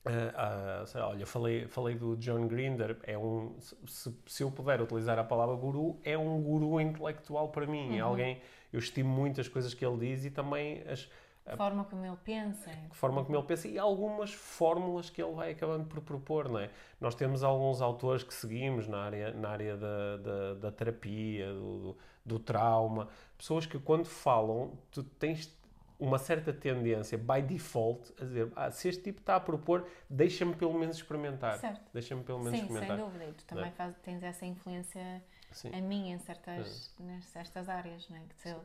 [0.04, 5.18] a, a- olha, falei, falei do John Grinder, é um, se, se eu puder utilizar
[5.18, 8.10] a palavra guru, é um guru intelectual para mim, é Uhum.
[8.10, 8.40] alguém,
[8.72, 11.08] eu estimo muito as coisas que ele diz e também as,
[11.46, 12.70] A forma como ele pensa.
[12.90, 16.60] a forma como ele pensa e algumas fórmulas que ele vai acabando por propor, não
[16.60, 16.70] é?
[17.00, 21.96] Nós temos alguns autores que seguimos na área, na área da, da, da terapia, do,
[22.24, 25.58] do, trauma, pessoas que quando falam, tu tens
[25.98, 30.54] uma certa tendência, by default, a dizer, ah, se este tipo está a propor, deixa-me
[30.54, 31.58] pelo menos experimentar.
[31.58, 31.82] Certo.
[31.92, 33.04] Deixa-me pelo menos Sim, sem experimentar.
[33.06, 33.24] dúvida.
[33.26, 33.72] E tu também É.
[33.72, 35.22] faz- tens essa influência
[35.52, 35.70] Sim.
[35.74, 38.20] a mim em certas, nas- certas áreas, não é?
[38.42, 38.60] Que eu,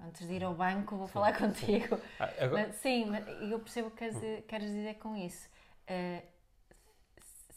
[0.00, 1.98] antes de ir ao banco, vou falar contigo.
[2.20, 5.48] Ah, agora- Mas, sim, mas eu percebo o que queres, dizer- queres dizer com isso.
[5.86, 6.22] Eh,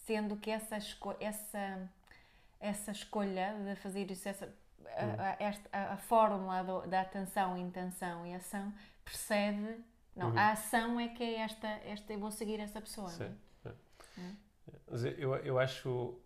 [0.05, 1.89] sendo que essa, esco essa,
[2.59, 4.51] essa escolha de fazer isso, essa,
[4.85, 8.73] a, a- esta- a- a fórmula do- da atenção, intenção e ação
[9.05, 9.77] precede.
[10.15, 13.07] Não, a ação é que é esta, esta eu vou seguir essa pessoa.
[13.09, 13.11] é?
[13.13, 13.37] Sim.
[13.65, 14.31] é.
[14.87, 16.19] Mas eu, eu acho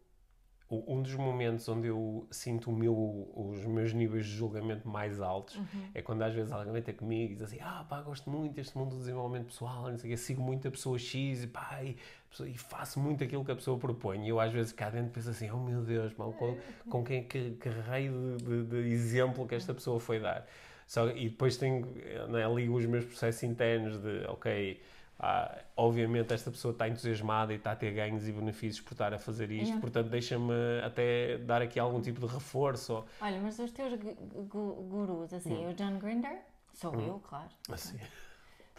[0.88, 2.96] um dos momentos onde eu sinto meu,
[3.36, 5.66] os meus níveis de julgamento mais altos Uhum.
[5.94, 8.54] é quando às vezes alguém vem ter comigo e diz assim: Ah, pá, gosto muito
[8.54, 11.48] deste mundo do desenvolvimento pessoal, não sei o quê, sigo muito a pessoa X e,
[11.48, 11.98] pá, e,
[12.30, 14.26] pessoa- e faço muito aquilo que a pessoa propõe.
[14.26, 16.58] E eu às vezes cá dentro penso assim: Oh meu Deus, mal, com,
[16.90, 20.46] com quem, que, que raio de, de- de exemplo que esta pessoa foi dar.
[20.86, 21.86] Só, e depois tenho,
[22.30, 24.80] né, ligo os meus processos internos de, ok,
[25.20, 29.14] ah, obviamente esta pessoa está entusiasmada e está a ter ganhos e benefícios por estar
[29.14, 29.82] a fazer isto, Yeah.
[29.82, 30.54] portanto deixa-me
[30.84, 33.04] até dar aqui algum tipo de reforço.
[33.22, 36.40] Olha, mas os teus gu- gu- gurus, assim, o John Grinder,
[36.74, 37.50] sou eu, claro.
[37.72, 38.00] Assim.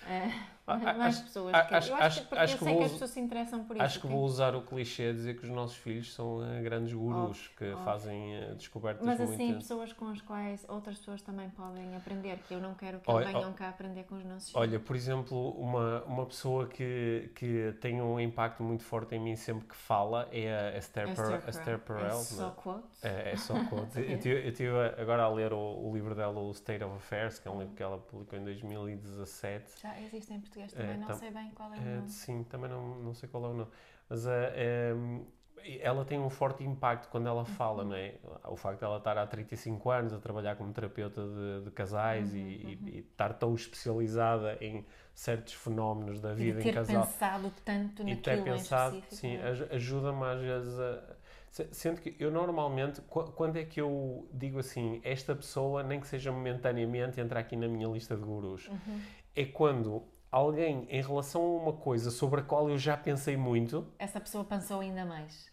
[0.06, 1.54] Ah, mais acho- pessoas.
[1.54, 3.10] a- que, acho- eu acho, que, porque acho eu que sei vou que as pessoas
[3.10, 3.84] se interessam por isso.
[3.84, 6.92] Acho que vou usar o clichê de dizer que os nossos filhos são eh, grandes
[6.94, 7.84] gurus que óbvio.
[7.84, 9.34] fazem eh, descobertas Mas muito...
[9.34, 13.10] assim, pessoas com as quais outras pessoas também podem aprender, que eu não quero que
[13.10, 14.60] Olha, venham cá aprender com os nossos filhos.
[14.68, 19.36] Olha, por exemplo, uma, uma pessoa que, que tem um impacto muito forte em mim
[19.36, 21.48] sempre que fala é a Esther, Esther Per- Perel.
[21.50, 22.06] Esther Perel.
[22.06, 22.50] É só é?
[22.52, 23.04] quotes.
[23.04, 23.96] É, é só quotes.
[24.24, 27.50] eu estive agora a ler o, o livro dela, o State of Affairs, que é
[27.50, 29.80] um livro que ela publicou em 2017.
[29.82, 32.08] Já existe em português também, não tam- sei bem qual é o É, nome.
[32.08, 33.70] sim, também não, não sei qual é o nome.
[34.08, 37.88] Mas eh, eh, ela tem um forte impacto quando ela fala, Uhum.
[37.88, 38.14] não é?
[38.48, 42.32] O facto de ela estar há 35 anos a trabalhar como terapeuta de, de casais
[42.32, 44.84] Uhum, e, e- e estar tão especializada em
[45.14, 47.06] certos fenómenos da E vida em ter casal.
[47.06, 49.48] pensado tanto E naquilo ter pensado, sim, é?
[49.70, 51.16] ajuda-me às vezes a.
[51.50, 56.00] se- Sendo que eu normalmente, qu- quando é que eu digo assim, esta pessoa, nem
[56.00, 59.06] que seja momentaneamente, entra aqui na minha lista de gurus, Uhum.
[59.34, 60.04] é quando
[60.38, 64.44] alguém, em relação a uma coisa sobre a qual eu já pensei muito, Essa pessoa
[64.44, 65.52] pensou ainda mais.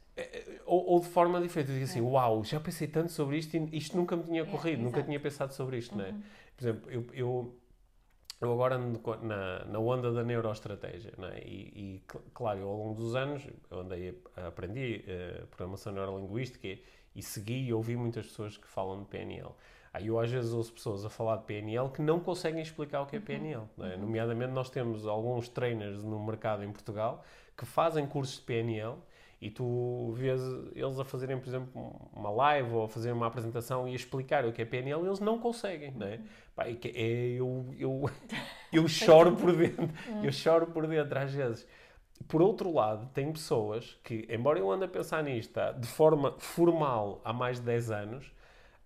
[0.65, 3.77] ou, ou de forma diferente, eu digo assim, uau, já pensei tanto sobre isto e
[3.77, 5.07] isto nunca me tinha É, ocorrido, nunca exato.
[5.07, 6.09] tinha pensado sobre isto, não é?
[6.11, 6.21] Uhum.
[6.55, 7.55] Por exemplo, eu, eu,
[8.41, 11.39] eu agora ando na, na onda da neuroestratégia, não é?
[11.41, 16.67] E, e, cl- claro, ao longo dos anos, eu andei, a- aprendi eh, programação neurolinguística
[16.67, 16.84] e,
[17.15, 19.51] e segui e ouvi muitas pessoas que falam de PNL.
[19.94, 23.06] Aí eu às vezes ouço pessoas a falar de PNL que não conseguem explicar o
[23.06, 23.64] que é PNL.
[23.78, 23.98] Não é?
[23.98, 27.24] Nomeadamente, nós temos alguns trainers no mercado em Portugal
[27.58, 28.96] que fazem cursos de PNL
[29.42, 30.39] e tu vês
[30.76, 34.46] eles a fazerem, por exemplo, uma live ou a fazer uma apresentação e a explicar
[34.46, 36.20] o que é PNL, eles não conseguem, não é?
[36.56, 38.10] Pá, é, é eu, eu,
[38.72, 39.89] eu choro por dentro,
[40.24, 41.68] eu choro por dentro às vezes.
[42.28, 47.20] Por outro lado, tem pessoas que, embora eu ande a pensar nisto de forma formal
[47.26, 48.32] há mais de 10 anos,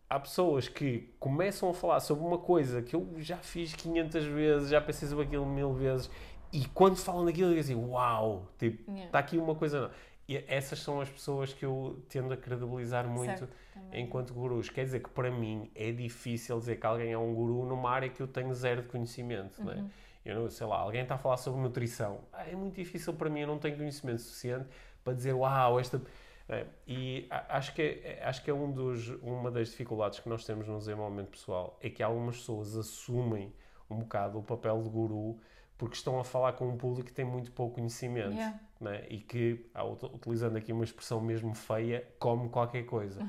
[0.09, 4.69] há pessoas que começam a falar sobre uma coisa que eu já fiz 500 vezes,
[4.69, 6.09] já pensei sobre aquilo mil vezes,
[6.51, 9.19] e quando falam daquilo, eu digo assim, uau, tipo, está Yeah.
[9.19, 9.93] aqui uma coisa nova.
[10.27, 13.49] E essas são as pessoas que eu tendo a credibilizar muito Certo,
[13.93, 14.69] enquanto gurus.
[14.69, 18.09] Quer dizer que para mim é difícil dizer que alguém é um guru numa área
[18.09, 19.75] que eu tenho zero de conhecimento, não é?
[19.75, 19.89] Uhum.
[20.25, 22.21] Eu não, sei lá, alguém está a falar sobre nutrição.
[22.33, 24.65] Ah, é muito difícil para mim, eu não tenho conhecimento suficiente
[25.03, 26.01] para dizer, uau, esta...
[26.47, 30.45] É, e acho que, é, acho que é um dos, uma das dificuldades que nós
[30.45, 33.51] temos no desenvolvimento pessoal, é que algumas pessoas assumem
[33.89, 35.39] um bocado o papel de guru
[35.77, 38.59] porque estão a falar com um público que tem muito pouco conhecimento Yeah.
[38.79, 39.05] né?
[39.09, 43.27] e que, ut- utilizando aqui uma expressão mesmo feia, come qualquer coisa.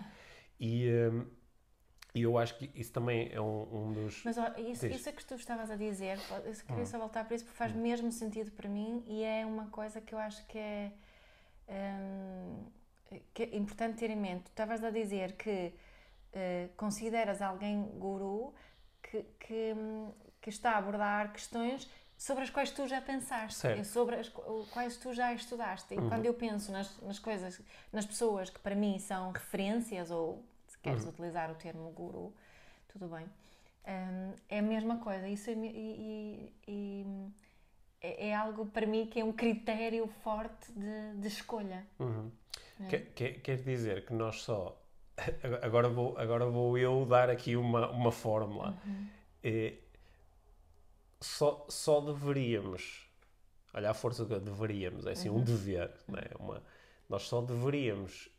[0.61, 1.27] E, hum,
[2.15, 4.25] e eu acho que isso também é um, um dos...
[4.25, 6.87] Mas ó, isso, isso é que tu estavas a dizer, eu queria Hum.
[6.87, 10.15] só voltar para isso porque faz mesmo sentido para mim e é uma coisa que
[10.15, 10.93] eu acho que é,
[11.69, 12.65] hum,
[13.35, 14.45] que é importante ter em mente.
[14.45, 15.73] Tu estavas a dizer que
[16.33, 18.53] eh, consideras alguém guru
[19.03, 19.75] que, que,
[20.41, 21.89] que está a abordar questões
[22.19, 23.85] sobre as quais tu já pensaste, Certo.
[23.85, 25.95] sobre as qu- quais tu já estudaste.
[25.95, 26.09] E Uhum.
[26.09, 27.61] quando eu penso nas, nas coisas,
[27.93, 31.11] nas pessoas que para mim são referências, ou se queres Uhum.
[31.11, 32.35] utilizar o termo guru,
[32.89, 33.27] tudo bem.
[33.87, 35.29] Hum, é a mesma coisa.
[35.29, 37.07] Isso é, e, e- e
[38.07, 41.87] é, é algo para mim que é um critério forte de, de escolha.
[41.99, 42.31] Uhum.
[42.81, 42.87] É.
[42.89, 44.81] Quer, quer, quer dizer que nós só...
[45.63, 48.79] Agora vou, agora vou eu dar aqui uma, uma fórmula.
[48.85, 49.07] Uhum.
[49.43, 49.75] É,
[51.21, 53.05] só, só deveríamos...
[53.73, 55.39] Olha a força que eu deveríamos, é assim, Uhum.
[55.39, 55.93] um dever.
[56.09, 56.31] Não é?
[56.39, 56.63] Uma,
[57.09, 58.31] nós só deveríamos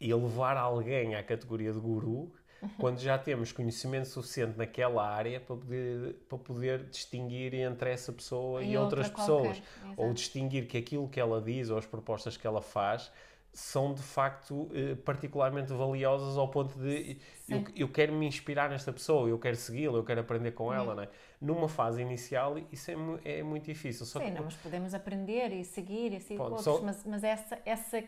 [0.00, 2.32] elevar alguém à categoria de guru.
[2.78, 8.62] Quando já temos conhecimento suficiente naquela área para poder, para poder distinguir entre essa pessoa
[8.62, 9.62] e, E outra outras pessoas.
[9.96, 13.10] Ou distinguir que aquilo que ela diz ou as propostas que ela faz
[13.52, 18.92] são de facto eh, particularmente valiosas ao ponto de eu, eu quero me inspirar nesta
[18.92, 20.94] pessoa, eu quero segui-la, eu quero aprender com ela.
[20.94, 21.08] Não é?
[21.40, 24.06] Numa fase inicial, isso é, é muito difícil.
[24.06, 27.04] Só Sim, que não, mas podemos aprender e seguir e seguir Pode, outros, só- mas,
[27.04, 28.04] mas essa, essa,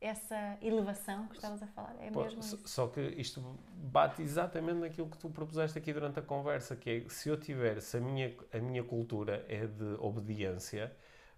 [0.00, 2.68] essa elevação que estavas a falar é Pô, mesmo só- isso.
[2.68, 3.40] Só que isto
[3.74, 7.80] bate exatamente naquilo que tu propuseste aqui durante a conversa, que é se eu tiver,
[7.80, 10.92] se a minha, a minha cultura é de obediência,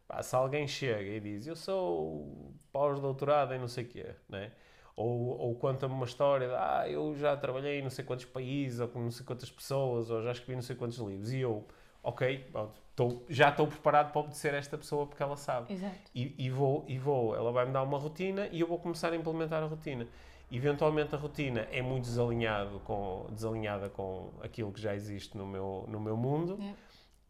[0.06, 4.52] pá, se alguém chega e diz eu sou pós-doutorado em não sei o quê, né?
[4.96, 8.80] ou, ou conta-me uma história de ah, eu já trabalhei em não sei quantos países,
[8.80, 11.66] ou com não sei quantas pessoas, ou já escrevi não sei quantos livros, e eu,
[12.02, 15.72] ok, pronto, tô- já estou preparado para obedecer esta pessoa porque ela sabe.
[15.72, 16.10] Exato.
[16.14, 19.12] E, e vou, e vou, ela vai me dar uma rotina e eu vou começar
[19.12, 20.06] a implementar a rotina.
[20.50, 25.84] Eventualmente a rotina é muito desalinhado com, desalinhada com aquilo que já existe no meu,
[25.88, 26.76] no meu mundo Yeah.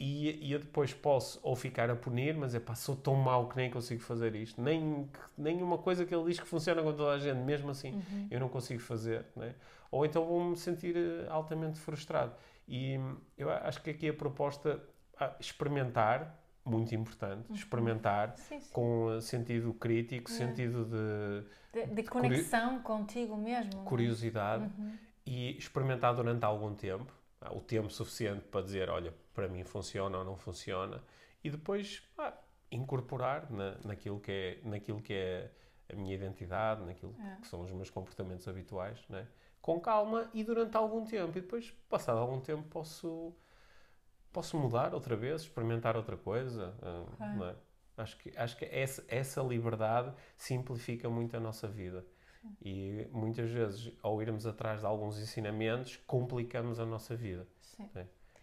[0.00, 3.48] e, e eu depois posso ou ficar a punir, mas é pá, sou tão mau
[3.48, 4.60] que nem consigo fazer isto.
[4.60, 5.08] Nem,
[5.38, 8.26] nenhuma coisa que ele diz que funciona com toda a gente, mesmo assim, Uhum.
[8.28, 9.24] eu não consigo fazer.
[9.36, 9.54] Né?
[9.92, 12.34] Ou então vou-me sentir eh, altamente frustrado.
[12.66, 14.82] E hum, eu acho que aqui a proposta,
[15.38, 17.54] experimentar, muito importante, Uhum.
[17.56, 18.72] experimentar Sim, sim.
[18.72, 23.84] com sentido crítico, sentido de De, de conexão contigo mesmo.
[23.84, 24.96] curiosidade Uhum.
[25.26, 30.18] e experimentar durante algum tempo, ah, o tempo suficiente para dizer, olha, para mim funciona
[30.18, 31.02] ou não funciona,
[31.42, 32.32] e depois ah,
[32.70, 35.50] incorporar na, naquilo, que é, naquilo que é
[35.92, 37.40] a minha identidade, naquilo É.
[37.40, 39.26] que são os meus comportamentos habituais, né?
[39.60, 41.36] com calma e durante algum tempo.
[41.38, 43.32] E depois, passado algum tempo, posso,
[44.32, 46.74] posso mudar outra vez, experimentar outra coisa.
[46.82, 47.36] ah, Claro.
[47.36, 47.54] não é?
[47.98, 52.04] Acho que, acho que essa, essa liberdade simplifica muito a nossa vida.
[52.60, 57.46] E muitas vezes, ao irmos atrás de alguns ensinamentos, complicamos a nossa vida.
[57.60, 57.88] Sim.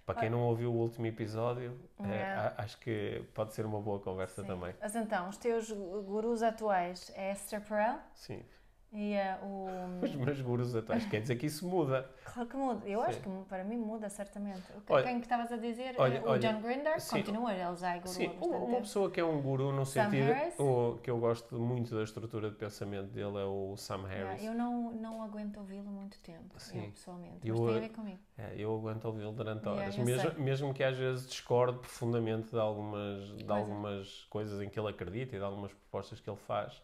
[0.05, 2.53] Para quem não ouviu o último episódio, eh, É.
[2.57, 4.47] acho que pode ser uma boa conversa Sim.
[4.47, 4.73] também.
[4.79, 8.43] Mas então, os teus gurus atuais é Esther Perel Sim.
[8.91, 9.67] E eh, o.
[10.03, 12.09] Os meus gurus atuais, quer dizer que isso muda.
[12.23, 12.87] Claro que muda.
[12.87, 13.41] Eu acho Sim.
[13.41, 14.63] que para mim muda certamente.
[14.75, 15.95] O que- Olha- Quem que estavas a dizer?
[15.97, 17.17] olha- o olha, John Grinder sim.
[17.17, 20.31] continua, ele já é guru Sim, uma, pessoa que é um guru no Sam sentido
[20.63, 24.43] o, que eu gosto muito da estrutura de pensamento dele é o Sam Yeah, Harris.
[24.43, 26.85] eu não, não aguento ouvi-lo muito tempo, Sim.
[26.85, 27.47] eu pessoalmente.
[27.47, 28.19] Eu, mas tem a ver comigo.
[28.37, 30.43] É, eu aguento ouvi-lo durante Yeah, horas, eu mesmo, sei.
[30.43, 35.35] mesmo que às vezes discorde profundamente de algumas, de algumas coisas em que ele acredita
[35.35, 36.81] e de algumas propostas que ele faz.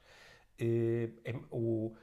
[0.60, 1.95] Eh, é- o,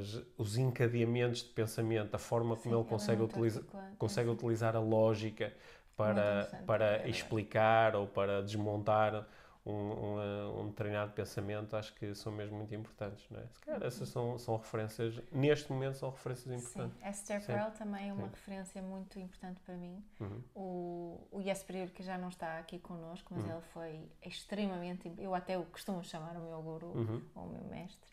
[0.00, 4.28] as, os encadeamentos de pensamento, a forma como Sim, ele é consegue, utiliza, articulado, consegue
[4.30, 5.52] utilizar a lógica
[5.96, 7.08] para, é para verdade.
[7.08, 9.26] explicar ou para desmontar
[9.66, 13.28] um, um, um determinado pensamento, acho que são mesmo muito importantes.
[13.30, 13.46] Não é?
[13.48, 17.06] Se calhar essas são, são referências, neste momento, são referências Sim, importantes.
[17.18, 17.46] Esther Sim.
[17.48, 18.30] Perel também é uma Sim.
[18.30, 20.02] referência muito importante para mim.
[20.20, 20.42] Uhum.
[20.54, 23.52] O, o Yes Pereira, que já não está aqui connosco, mas Uhum.
[23.52, 25.12] ele foi extremamente.
[25.18, 27.22] Eu até o costumo chamar o meu guru, Uhum.
[27.34, 28.08] ou o meu mestre.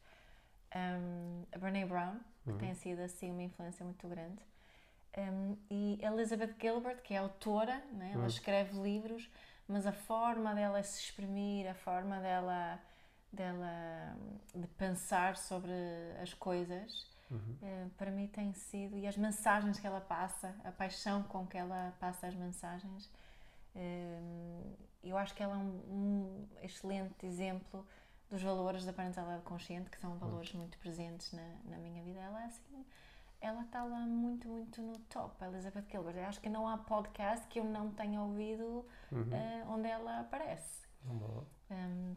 [0.75, 2.57] Um, a Brene Brown, que Uhum.
[2.57, 4.41] tem sido assim uma influência muito grande.
[5.17, 8.11] Um, e Elizabeth Gilbert, que é autora, né?
[8.13, 8.27] ela Uhum.
[8.27, 9.29] escreve livros,
[9.67, 12.79] mas a forma dela se exprimir, a forma dela,
[13.31, 14.15] dela
[14.55, 15.71] hum, de pensar sobre
[16.21, 17.57] as coisas, Uhum.
[17.61, 21.57] eh, para mim tem sido, e as mensagens que ela passa, a paixão com que
[21.57, 23.09] ela passa as mensagens,
[23.75, 24.63] eh,
[25.03, 27.85] eu acho que ela é um, um excelente exemplo
[28.29, 32.19] dos valores da parentalidade consciente, que são valores muito presentes na, na minha vida.
[32.19, 32.85] Ela é assim,
[33.45, 36.15] ela está lá muito, muito no top, a Elizabeth Gilbert.
[36.17, 39.33] Eu acho que não há podcast que eu não tenha ouvido Uhum.
[39.33, 40.85] eh, onde ela aparece.
[41.71, 42.15] Hum,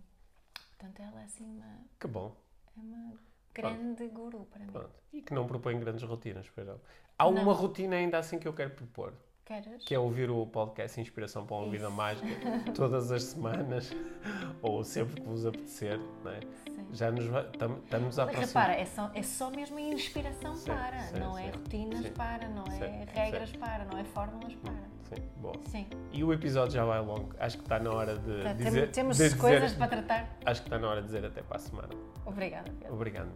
[0.76, 2.34] portanto, ela é assim uma, Que bom.
[2.76, 3.12] é uma
[3.54, 4.72] grande guru para mim.
[4.72, 4.98] Pronto.
[5.12, 6.80] E que não propõe grandes rotinas, pois não.
[7.18, 7.52] Há uma Não.
[7.52, 9.12] rotina ainda assim que eu quero propor,
[9.48, 9.82] Queres?
[9.84, 11.92] que é ouvir o podcast Inspiração para uma Vida Isso.
[11.96, 12.28] Mágica
[12.74, 13.90] todas as semanas,
[14.60, 16.40] ou sempre que vos apetecer, não é?
[16.40, 16.86] Sim.
[16.92, 18.66] Já nos va- tam- estamos a Mas aproximar.
[18.68, 22.48] repara, é só, é só mesmo a inspiração Sim, para, sim, não é rotinas para,
[22.48, 24.74] não é regras para, não é fórmulas para.
[25.04, 25.54] Sim, boa.
[25.68, 27.34] Sim, E o episódio já vai longo.
[27.38, 28.90] Acho que está na hora de Tá, dizer.
[28.90, 30.36] temos de coisas dizer- para tratar.
[30.44, 31.88] Acho que está na hora de dizer até para a semana.
[32.26, 32.94] Obrigada, Pedro.
[32.94, 33.28] Obrigado.